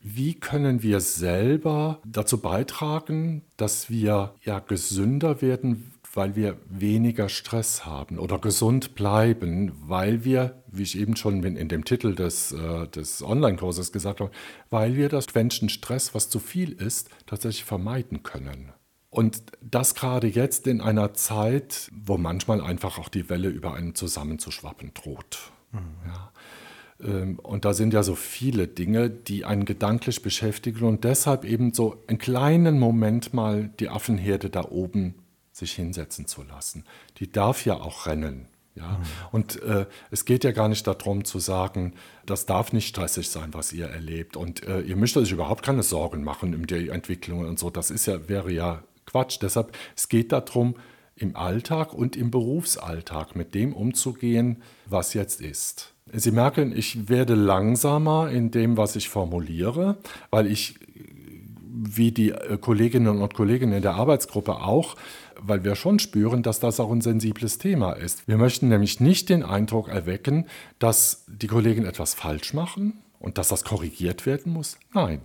wie 0.00 0.34
können 0.34 0.84
wir 0.84 1.00
selber 1.00 1.98
dazu 2.04 2.38
beitragen, 2.38 3.42
dass 3.56 3.90
wir 3.90 4.34
ja 4.44 4.60
gesünder 4.60 5.42
werden, 5.42 5.92
weil 6.18 6.34
wir 6.34 6.56
weniger 6.68 7.28
Stress 7.28 7.86
haben 7.86 8.18
oder 8.18 8.40
gesund 8.40 8.96
bleiben, 8.96 9.70
weil 9.86 10.24
wir, 10.24 10.64
wie 10.66 10.82
ich 10.82 10.98
eben 10.98 11.14
schon 11.14 11.44
in 11.44 11.68
dem 11.68 11.84
Titel 11.84 12.16
des, 12.16 12.50
äh, 12.50 12.88
des 12.88 13.22
Online-Kurses 13.22 13.92
gesagt 13.92 14.18
habe, 14.18 14.32
weil 14.68 14.96
wir 14.96 15.08
das 15.08 15.28
Quäntchen 15.28 15.68
Stress, 15.68 16.16
was 16.16 16.28
zu 16.28 16.40
viel 16.40 16.72
ist, 16.72 17.08
tatsächlich 17.26 17.64
vermeiden 17.64 18.24
können. 18.24 18.72
Und 19.10 19.44
das 19.60 19.94
gerade 19.94 20.26
jetzt 20.26 20.66
in 20.66 20.80
einer 20.80 21.14
Zeit, 21.14 21.88
wo 21.94 22.18
manchmal 22.18 22.60
einfach 22.60 22.98
auch 22.98 23.08
die 23.08 23.30
Welle 23.30 23.48
über 23.48 23.74
einen 23.74 23.94
zusammenzuschwappen 23.94 24.94
droht. 24.94 25.52
Mhm. 25.70 25.78
Ja. 26.04 26.32
Ähm, 27.00 27.38
und 27.38 27.64
da 27.64 27.74
sind 27.74 27.94
ja 27.94 28.02
so 28.02 28.16
viele 28.16 28.66
Dinge, 28.66 29.08
die 29.08 29.44
einen 29.44 29.66
gedanklich 29.66 30.20
beschäftigen 30.20 30.84
und 30.84 31.04
deshalb 31.04 31.44
eben 31.44 31.72
so 31.72 32.02
einen 32.08 32.18
kleinen 32.18 32.80
Moment 32.80 33.32
mal 33.32 33.70
die 33.78 33.88
Affenherde 33.88 34.50
da 34.50 34.64
oben 34.64 35.14
sich 35.58 35.72
hinsetzen 35.72 36.26
zu 36.26 36.42
lassen. 36.42 36.84
Die 37.18 37.30
darf 37.30 37.64
ja 37.64 37.74
auch 37.74 38.06
rennen. 38.06 38.46
Ja? 38.74 38.88
Mhm. 38.88 39.02
Und 39.32 39.62
äh, 39.62 39.86
es 40.10 40.24
geht 40.24 40.44
ja 40.44 40.52
gar 40.52 40.68
nicht 40.68 40.86
darum 40.86 41.24
zu 41.24 41.38
sagen, 41.38 41.94
das 42.26 42.46
darf 42.46 42.72
nicht 42.72 42.88
stressig 42.88 43.28
sein, 43.28 43.52
was 43.52 43.72
ihr 43.72 43.86
erlebt. 43.86 44.36
Und 44.36 44.66
äh, 44.66 44.80
ihr 44.80 44.96
müsst 44.96 45.16
euch 45.16 45.32
überhaupt 45.32 45.64
keine 45.64 45.82
Sorgen 45.82 46.24
machen 46.24 46.54
um 46.54 46.66
die 46.66 46.88
Entwicklung 46.88 47.40
und 47.40 47.58
so. 47.58 47.70
Das 47.70 47.90
ist 47.90 48.06
ja, 48.06 48.28
wäre 48.28 48.52
ja 48.52 48.82
Quatsch. 49.06 49.38
Deshalb, 49.42 49.76
es 49.96 50.08
geht 50.08 50.32
darum, 50.32 50.76
im 51.16 51.36
Alltag 51.36 51.92
und 51.92 52.16
im 52.16 52.30
Berufsalltag 52.30 53.34
mit 53.34 53.54
dem 53.54 53.72
umzugehen, 53.72 54.62
was 54.86 55.14
jetzt 55.14 55.40
ist. 55.40 55.94
Sie 56.12 56.30
merken, 56.30 56.72
ich 56.74 57.08
werde 57.08 57.34
langsamer 57.34 58.30
in 58.30 58.50
dem, 58.50 58.76
was 58.76 58.96
ich 58.96 59.08
formuliere, 59.08 59.98
weil 60.30 60.46
ich, 60.46 60.76
wie 61.66 62.12
die 62.12 62.30
äh, 62.30 62.56
Kolleginnen 62.58 63.20
und 63.20 63.34
Kollegen 63.34 63.72
in 63.72 63.82
der 63.82 63.94
Arbeitsgruppe 63.94 64.56
auch, 64.56 64.96
weil 65.40 65.64
wir 65.64 65.74
schon 65.74 65.98
spüren, 65.98 66.42
dass 66.42 66.60
das 66.60 66.80
auch 66.80 66.90
ein 66.90 67.00
sensibles 67.00 67.58
Thema 67.58 67.92
ist. 67.92 68.26
Wir 68.28 68.36
möchten 68.36 68.68
nämlich 68.68 69.00
nicht 69.00 69.28
den 69.28 69.42
Eindruck 69.42 69.88
erwecken, 69.88 70.46
dass 70.78 71.24
die 71.26 71.46
Kollegen 71.46 71.84
etwas 71.84 72.14
falsch 72.14 72.54
machen 72.54 73.02
und 73.18 73.38
dass 73.38 73.48
das 73.48 73.64
korrigiert 73.64 74.26
werden 74.26 74.52
muss. 74.52 74.78
Nein, 74.92 75.20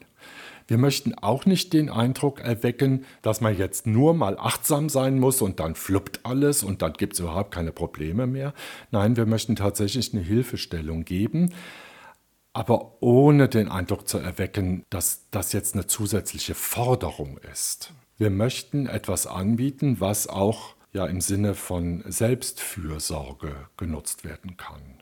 wir 0.67 0.77
möchten 0.77 1.13
auch 1.15 1.45
nicht 1.45 1.73
den 1.73 1.89
Eindruck 1.89 2.39
erwecken, 2.39 3.05
dass 3.21 3.41
man 3.41 3.57
jetzt 3.57 3.85
nur 3.85 4.13
mal 4.13 4.37
achtsam 4.37 4.89
sein 4.89 5.19
muss 5.19 5.41
und 5.41 5.59
dann 5.59 5.75
fluppt 5.75 6.21
alles 6.23 6.63
und 6.63 6.81
dann 6.81 6.93
gibt 6.93 7.13
es 7.13 7.19
überhaupt 7.19 7.53
keine 7.53 7.71
Probleme 7.71 8.27
mehr. 8.27 8.53
Nein, 8.91 9.17
wir 9.17 9.25
möchten 9.25 9.55
tatsächlich 9.55 10.13
eine 10.13 10.23
Hilfestellung 10.23 11.03
geben, 11.05 11.53
aber 12.53 13.01
ohne 13.01 13.49
den 13.49 13.67
Eindruck 13.67 14.07
zu 14.07 14.19
erwecken, 14.19 14.85
dass 14.89 15.27
das 15.31 15.53
jetzt 15.53 15.73
eine 15.73 15.87
zusätzliche 15.87 16.55
Forderung 16.55 17.39
ist. 17.51 17.93
Wir 18.17 18.29
möchten 18.29 18.87
etwas 18.87 19.27
anbieten, 19.27 19.99
was 19.99 20.27
auch 20.27 20.75
ja 20.91 21.05
im 21.07 21.21
Sinne 21.21 21.55
von 21.55 22.03
Selbstfürsorge 22.05 23.55
genutzt 23.77 24.23
werden 24.23 24.57
kann. 24.57 25.01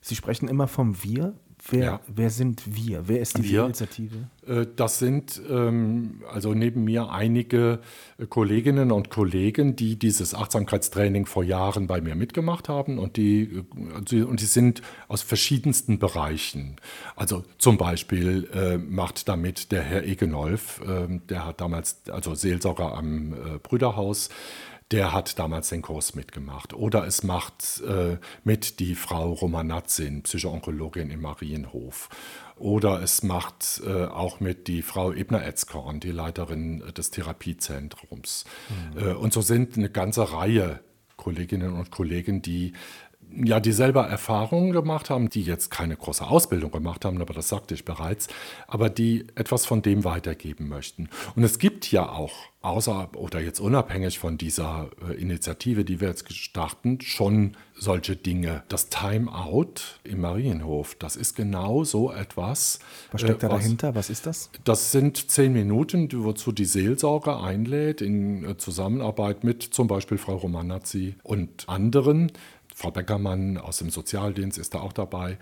Sie 0.00 0.14
sprechen 0.14 0.48
immer 0.48 0.68
vom 0.68 1.02
Wir. 1.02 1.34
Wer, 1.68 1.84
ja. 1.84 2.00
wer 2.06 2.28
sind 2.28 2.62
wir? 2.76 3.08
Wer 3.08 3.20
ist 3.20 3.38
diese 3.38 3.48
wir, 3.48 3.64
Initiative? 3.64 4.16
Äh, 4.46 4.66
das 4.76 4.98
sind 4.98 5.40
ähm, 5.48 6.22
also 6.30 6.52
neben 6.52 6.84
mir 6.84 7.10
einige 7.10 7.80
Kolleginnen 8.28 8.92
und 8.92 9.08
Kollegen, 9.08 9.74
die 9.74 9.98
dieses 9.98 10.34
Achtsamkeitstraining 10.34 11.24
vor 11.24 11.42
Jahren 11.42 11.86
bei 11.86 12.02
mir 12.02 12.16
mitgemacht 12.16 12.68
haben 12.68 12.98
und 12.98 13.16
die, 13.16 13.64
äh, 14.12 14.22
und 14.22 14.40
die 14.40 14.44
sind 14.44 14.82
aus 15.08 15.22
verschiedensten 15.22 15.98
Bereichen. 15.98 16.76
Also 17.16 17.44
zum 17.56 17.78
Beispiel 17.78 18.48
äh, 18.52 18.76
macht 18.76 19.28
damit 19.28 19.72
der 19.72 19.82
Herr 19.82 20.04
Egenolf, 20.04 20.82
äh, 20.86 21.18
der 21.30 21.46
hat 21.46 21.62
damals, 21.62 22.02
also 22.10 22.34
Seelsorger 22.34 22.94
am 22.94 23.32
äh, 23.32 23.36
Brüderhaus, 23.62 24.28
der 24.90 25.12
hat 25.12 25.38
damals 25.38 25.70
den 25.70 25.82
Kurs 25.82 26.14
mitgemacht. 26.14 26.74
Oder 26.74 27.06
es 27.06 27.22
macht 27.22 27.82
äh, 27.86 28.18
mit 28.44 28.80
die 28.80 28.94
Frau 28.94 29.32
Romanatzin, 29.32 30.22
Psychoonkologin 30.22 31.10
im 31.10 31.22
Marienhof. 31.22 32.08
Oder 32.56 33.02
es 33.02 33.22
macht 33.22 33.82
äh, 33.84 34.04
auch 34.04 34.40
mit 34.40 34.68
die 34.68 34.82
Frau 34.82 35.12
Ebner-Etzkorn, 35.12 36.00
die 36.00 36.12
Leiterin 36.12 36.84
des 36.96 37.10
Therapiezentrums. 37.10 38.44
Mhm. 38.94 38.98
Äh, 38.98 39.12
und 39.14 39.32
so 39.32 39.40
sind 39.40 39.76
eine 39.76 39.90
ganze 39.90 40.32
Reihe 40.32 40.80
Kolleginnen 41.16 41.72
und 41.72 41.90
Kollegen, 41.90 42.42
die 42.42 42.74
ja, 43.32 43.60
die 43.60 43.72
selber 43.72 44.06
Erfahrungen 44.06 44.72
gemacht 44.72 45.10
haben, 45.10 45.28
die 45.28 45.42
jetzt 45.42 45.70
keine 45.70 45.96
große 45.96 46.26
Ausbildung 46.26 46.70
gemacht 46.70 47.04
haben, 47.04 47.20
aber 47.20 47.34
das 47.34 47.48
sagte 47.48 47.74
ich 47.74 47.84
bereits, 47.84 48.28
aber 48.66 48.90
die 48.90 49.26
etwas 49.34 49.66
von 49.66 49.82
dem 49.82 50.04
weitergeben 50.04 50.68
möchten. 50.68 51.08
Und 51.34 51.42
es 51.42 51.58
gibt 51.58 51.90
ja 51.90 52.08
auch, 52.08 52.32
außer 52.62 53.10
oder 53.16 53.40
jetzt 53.40 53.60
unabhängig 53.60 54.18
von 54.18 54.38
dieser 54.38 54.90
äh, 55.08 55.14
Initiative, 55.14 55.84
die 55.84 56.00
wir 56.00 56.08
jetzt 56.08 56.32
starten, 56.32 57.00
schon 57.00 57.56
solche 57.76 58.16
Dinge. 58.16 58.62
Das 58.68 58.88
Timeout 58.88 59.74
im 60.04 60.20
Marienhof, 60.20 60.94
das 60.94 61.16
ist 61.16 61.36
genau 61.36 61.84
so 61.84 62.12
etwas. 62.12 62.78
Was 63.12 63.20
steckt 63.20 63.42
äh, 63.42 63.48
da 63.48 63.52
was, 63.52 63.62
dahinter? 63.62 63.94
Was 63.94 64.10
ist 64.10 64.26
das? 64.26 64.50
Das 64.64 64.92
sind 64.92 65.30
zehn 65.30 65.52
Minuten, 65.52 66.08
wozu 66.12 66.52
die 66.52 66.64
Seelsorge 66.64 67.36
einlädt, 67.36 68.00
in 68.00 68.44
äh, 68.44 68.56
Zusammenarbeit 68.56 69.44
mit 69.44 69.62
zum 69.62 69.88
Beispiel 69.88 70.18
Frau 70.18 70.36
Romanazzi 70.36 71.16
und 71.22 71.68
anderen 71.68 72.32
Frau 72.74 72.90
Beckermann 72.90 73.56
aus 73.56 73.78
dem 73.78 73.88
Sozialdienst 73.88 74.58
ist 74.58 74.74
da 74.74 74.80
auch 74.80 74.92
dabei, 74.92 75.38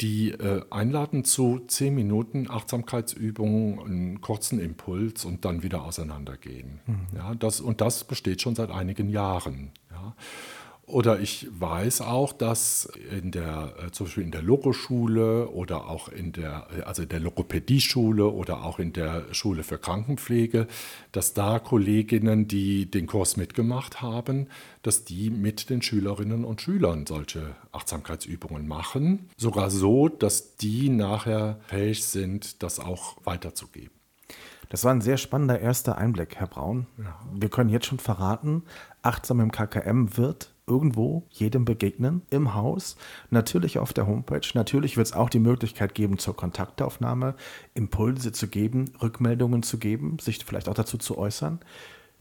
die 0.00 0.30
äh, 0.30 0.62
einladen 0.70 1.24
zu 1.24 1.60
zehn 1.66 1.94
Minuten 1.94 2.48
Achtsamkeitsübungen, 2.48 3.80
einen 3.80 4.20
kurzen 4.20 4.60
Impuls 4.60 5.24
und 5.24 5.44
dann 5.44 5.64
wieder 5.64 5.82
auseinandergehen. 5.82 6.80
Mhm. 6.86 7.06
Ja, 7.16 7.34
das, 7.34 7.60
und 7.60 7.80
das 7.80 8.04
besteht 8.04 8.40
schon 8.40 8.54
seit 8.54 8.70
einigen 8.70 9.08
Jahren. 9.08 9.72
Ja. 9.90 10.14
Oder 10.88 11.18
ich 11.18 11.48
weiß 11.50 12.00
auch, 12.02 12.32
dass 12.32 12.88
in 13.10 13.32
der, 13.32 13.74
äh, 13.84 13.90
zum 13.90 14.06
Beispiel 14.06 14.22
in 14.22 14.30
der 14.30 14.42
Logoschule 14.42 15.48
oder 15.48 15.88
auch 15.88 16.08
in 16.08 16.30
der, 16.30 16.68
äh, 16.78 16.82
also 16.82 17.04
der 17.04 17.18
Logopädie-Schule 17.18 18.28
oder 18.28 18.62
auch 18.62 18.78
in 18.78 18.92
der 18.92 19.24
Schule 19.34 19.64
für 19.64 19.78
Krankenpflege, 19.78 20.68
dass 21.10 21.34
da 21.34 21.58
Kolleginnen, 21.58 22.46
die 22.46 22.88
den 22.88 23.08
Kurs 23.08 23.36
mitgemacht 23.36 24.00
haben, 24.00 24.46
dass 24.82 25.04
die 25.04 25.30
mit 25.30 25.70
den 25.70 25.82
Schülerinnen 25.82 26.44
und 26.44 26.60
Schülern 26.60 27.04
solche 27.04 27.56
Achtsamkeitsübungen 27.72 28.68
machen. 28.68 29.28
Sogar 29.36 29.70
so, 29.70 30.08
dass 30.08 30.54
die 30.56 30.88
nachher 30.88 31.58
fähig 31.66 32.04
sind, 32.04 32.62
das 32.62 32.78
auch 32.78 33.16
weiterzugeben. 33.24 33.90
Das 34.68 34.84
war 34.84 34.92
ein 34.92 35.00
sehr 35.00 35.16
spannender 35.16 35.58
erster 35.58 35.98
Einblick, 35.98 36.36
Herr 36.36 36.46
Braun. 36.46 36.86
Ja. 36.98 37.18
Wir 37.32 37.48
können 37.48 37.70
jetzt 37.70 37.86
schon 37.86 37.98
verraten, 37.98 38.62
achtsam 39.02 39.40
im 39.40 39.50
KKM 39.50 40.16
wird 40.16 40.52
irgendwo 40.66 41.24
jedem 41.30 41.64
begegnen, 41.64 42.22
im 42.30 42.54
Haus, 42.54 42.96
natürlich 43.30 43.78
auf 43.78 43.92
der 43.92 44.06
Homepage. 44.06 44.46
Natürlich 44.54 44.96
wird 44.96 45.06
es 45.06 45.12
auch 45.12 45.30
die 45.30 45.38
Möglichkeit 45.38 45.94
geben 45.94 46.18
zur 46.18 46.36
Kontaktaufnahme, 46.36 47.34
Impulse 47.74 48.32
zu 48.32 48.48
geben, 48.48 48.86
Rückmeldungen 49.00 49.62
zu 49.62 49.78
geben, 49.78 50.18
sich 50.18 50.44
vielleicht 50.44 50.68
auch 50.68 50.74
dazu 50.74 50.98
zu 50.98 51.16
äußern. 51.16 51.60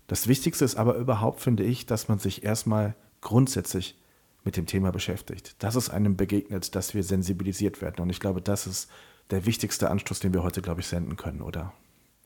Das 0.07 0.27
Wichtigste 0.27 0.63
ist 0.63 0.75
aber 0.75 0.95
überhaupt, 0.95 1.41
finde 1.41 1.63
ich, 1.63 1.87
dass 1.87 2.07
man 2.07 2.19
sich 2.19 2.43
erstmal 2.43 2.95
grundsätzlich 3.21 3.97
mit 4.43 4.57
dem 4.57 4.67
Thema 4.67 4.91
beschäftigt, 4.91 5.55
dass 5.63 5.73
es 5.73 5.89
einem 5.89 6.15
begegnet, 6.15 6.75
dass 6.75 6.93
wir 6.93 7.03
sensibilisiert 7.03 7.81
werden. 7.81 8.01
Und 8.01 8.11
ich 8.11 8.19
glaube, 8.19 8.41
das 8.41 8.67
ist 8.67 8.89
der 9.31 9.47
wichtigste 9.47 9.89
Anstoß, 9.89 10.19
den 10.19 10.35
wir 10.35 10.43
heute, 10.43 10.61
glaube 10.61 10.81
ich, 10.81 10.87
senden 10.87 11.15
können, 11.15 11.41
oder? 11.41 11.73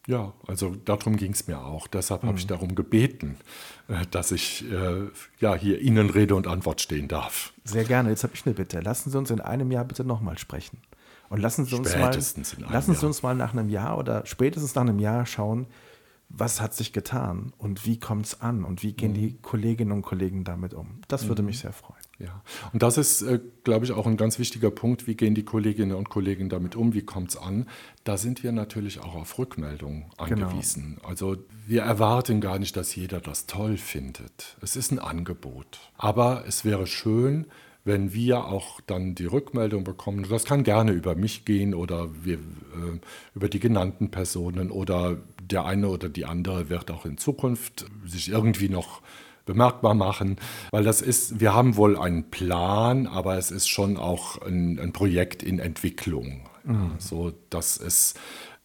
Ja, 0.10 0.34
also 0.48 0.76
darum 0.86 1.18
ging 1.18 1.34
es 1.34 1.46
mir 1.46 1.64
auch. 1.64 1.86
Deshalb 1.86 2.24
mhm. 2.24 2.30
habe 2.30 2.40
ich 2.40 2.48
darum 2.48 2.74
gebeten, 2.74 3.38
äh, 3.88 4.08
dass 4.10 4.32
ich 4.32 4.66
äh, 4.72 5.08
ja, 5.40 5.54
hier 5.54 5.80
Ihnen 5.82 6.10
Rede 6.10 6.34
und 6.34 6.48
Antwort 6.48 6.82
stehen 6.82 7.08
darf. 7.08 7.54
Sehr 7.64 7.84
gerne. 7.84 8.10
Jetzt 8.10 8.24
habe 8.24 8.34
ich 8.34 8.44
eine 8.44 8.56
Bitte. 8.56 8.80
Lassen 8.80 9.12
Sie 9.12 9.18
uns 9.20 9.30
in 9.30 9.40
einem 9.40 9.72
Jahr 9.72 9.86
bitte 9.86 10.04
nochmal 10.04 10.40
sprechen. 10.40 10.80
Und 11.30 11.42
lassen 11.42 11.66
Sie 11.66 11.76
uns 11.76 11.92
spätestens 11.92 12.58
mal, 12.58 12.72
lassen 12.72 12.96
Sie 12.96 13.06
uns 13.06 13.22
mal 13.22 13.36
nach 13.36 13.54
einem 13.54 13.70
Jahr 13.70 14.00
oder 14.00 14.26
spätestens 14.26 14.74
nach 14.74 14.82
einem 14.82 14.98
Jahr 14.98 15.28
schauen, 15.28 15.68
was 16.28 16.60
hat 16.60 16.74
sich 16.74 16.92
getan 16.92 17.54
und 17.60 17.86
wie 17.86 18.00
kommt 18.00 18.26
es 18.26 18.42
an 18.42 18.64
und 18.64 18.82
wie 18.82 18.94
gehen 18.94 19.12
mhm. 19.12 19.16
die 19.16 19.38
Kolleginnen 19.44 19.92
und 19.92 20.02
Kollegen 20.02 20.44
damit 20.44 20.74
um. 20.74 21.02
Das 21.08 21.28
würde 21.28 21.44
mhm. 21.44 21.50
mich 21.50 21.60
sehr 21.60 21.72
freuen. 21.72 22.02
Ja, 22.20 22.44
und 22.74 22.84
das 22.84 22.98
ist, 22.98 23.22
äh, 23.22 23.40
glaube 23.64 23.86
ich, 23.86 23.94
auch 23.94 24.06
ein 24.06 24.18
ganz 24.18 24.40
wichtiger 24.40 24.72
Punkt. 24.72 25.08
Wie 25.08 25.16
gehen 25.16 25.36
die 25.36 25.46
Kolleginnen 25.46 25.96
und 25.96 26.10
Kollegen 26.10 26.50
damit 26.50 26.76
um? 26.76 26.94
Wie 26.94 27.02
kommt 27.02 27.30
es 27.30 27.38
an? 27.38 27.66
Da 28.04 28.18
sind 28.18 28.44
wir 28.44 28.52
natürlich 28.52 29.00
auch 29.00 29.16
auf 29.16 29.40
Rückmeldungen 29.40 30.06
genau. 30.26 30.48
angewiesen. 30.48 30.96
Genau. 30.98 31.08
Also 31.08 31.38
wir 31.66 31.84
erwarten 31.84 32.42
gar 32.42 32.60
nicht, 32.60 32.76
dass 32.76 32.94
jeder 32.94 33.22
das 33.22 33.46
toll 33.46 33.78
findet. 33.78 34.58
Es 34.62 34.76
ist 34.76 34.92
ein 34.92 35.00
Angebot. 35.00 35.80
Aber 35.98 36.44
es 36.46 36.66
wäre 36.66 36.88
schön, 36.88 37.46
wenn 37.86 38.14
wir 38.14 38.46
auch 38.46 38.82
dann 38.82 39.16
die 39.16 39.26
Rückmeldung 39.26 39.86
bekommen, 39.86 40.26
das 40.30 40.44
kann 40.44 40.64
gerne 40.64 40.92
über 40.92 41.16
mich 41.16 41.46
gehen 41.46 41.74
oder 41.74 42.10
wir, 42.24 42.36
äh, 42.36 43.00
über 43.34 43.48
die 43.48 43.62
genannten 43.62 44.12
Personen 44.12 44.72
oder 44.72 45.18
der 45.42 45.66
eine 45.66 45.88
oder 45.88 46.10
die 46.10 46.26
andere 46.26 46.70
wird 46.70 46.92
auch 46.92 47.06
in 47.06 47.18
Zukunft 47.18 47.86
sich 48.06 48.30
irgendwie 48.30 48.70
noch 48.70 49.02
bemerkbar 49.50 49.96
machen, 49.96 50.38
weil 50.70 50.84
das 50.84 51.02
ist, 51.02 51.40
wir 51.40 51.56
haben 51.56 51.76
wohl 51.76 51.98
einen 51.98 52.30
Plan, 52.30 53.08
aber 53.08 53.38
es 53.38 53.50
ist 53.50 53.68
schon 53.68 53.98
auch 53.98 54.40
ein, 54.44 54.80
ein 54.80 54.94
Projekt 54.94 55.42
in 55.42 55.58
Entwicklung, 55.58 56.48
mhm. 56.64 56.92
so 57.00 57.34
dass 57.50 57.78
es 57.78 58.14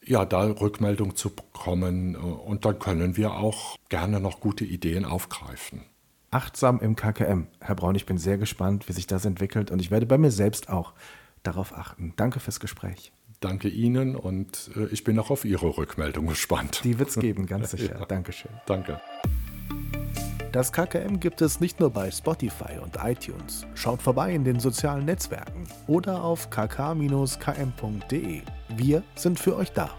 ja 0.05 0.27
da 0.27 0.43
Rückmeldung 0.45 1.17
zu 1.17 1.31
bekommen 1.31 2.17
und 2.17 2.67
dann 2.67 2.79
können 2.79 3.17
wir 3.17 3.33
auch 3.33 3.77
gerne 3.89 4.21
noch 4.21 4.41
gute 4.41 4.67
Ideen 4.67 5.07
aufgreifen. 5.07 5.81
Achtsam 6.31 6.81
im 6.81 6.97
KKM. 6.97 7.47
Herr 7.61 7.75
Braun, 7.77 7.95
ich 7.95 8.05
bin 8.05 8.19
sehr 8.19 8.37
gespannt, 8.37 8.87
wie 8.87 8.93
sich 8.93 9.07
das 9.07 9.25
entwickelt 9.25 9.71
und 9.71 9.81
ich 9.81 9.91
werde 9.91 10.05
bei 10.05 10.19
mir 10.19 10.31
selbst 10.31 10.69
auch 10.69 10.93
darauf 11.43 11.73
achten. 11.73 12.13
Danke 12.17 12.41
fürs 12.41 12.61
Gespräch. 12.61 13.13
Danke 13.41 13.69
Ihnen 13.69 14.17
und 14.17 14.71
äh, 14.77 14.87
ich 14.87 15.05
bin 15.05 15.19
auch 15.19 15.31
auf 15.31 15.47
Ihre 15.47 15.77
Rückmeldung 15.79 16.27
gespannt. 16.27 16.83
Die 16.85 16.99
wird 16.99 17.09
es 17.09 17.17
geben, 17.17 17.47
ganz 17.47 17.71
sicher. 17.73 17.99
ja. 17.99 18.05
Dankeschön. 18.05 18.51
Danke. 18.67 19.01
Das 20.55 20.71
KKM 20.71 21.19
gibt 21.19 21.43
es 21.43 21.59
nicht 21.59 21.81
nur 21.81 21.91
bei 21.91 22.13
Spotify 22.13 22.79
und 22.81 22.97
iTunes. 23.03 23.67
Schaut 23.75 24.01
vorbei 24.01 24.33
in 24.33 24.45
den 24.45 24.61
sozialen 24.61 25.05
Netzwerken 25.05 25.67
oder 25.89 26.23
auf 26.23 26.49
kk-km.de. 26.49 28.43
Wir 28.77 29.03
sind 29.17 29.41
für 29.41 29.57
euch 29.57 29.73
da. 29.73 29.91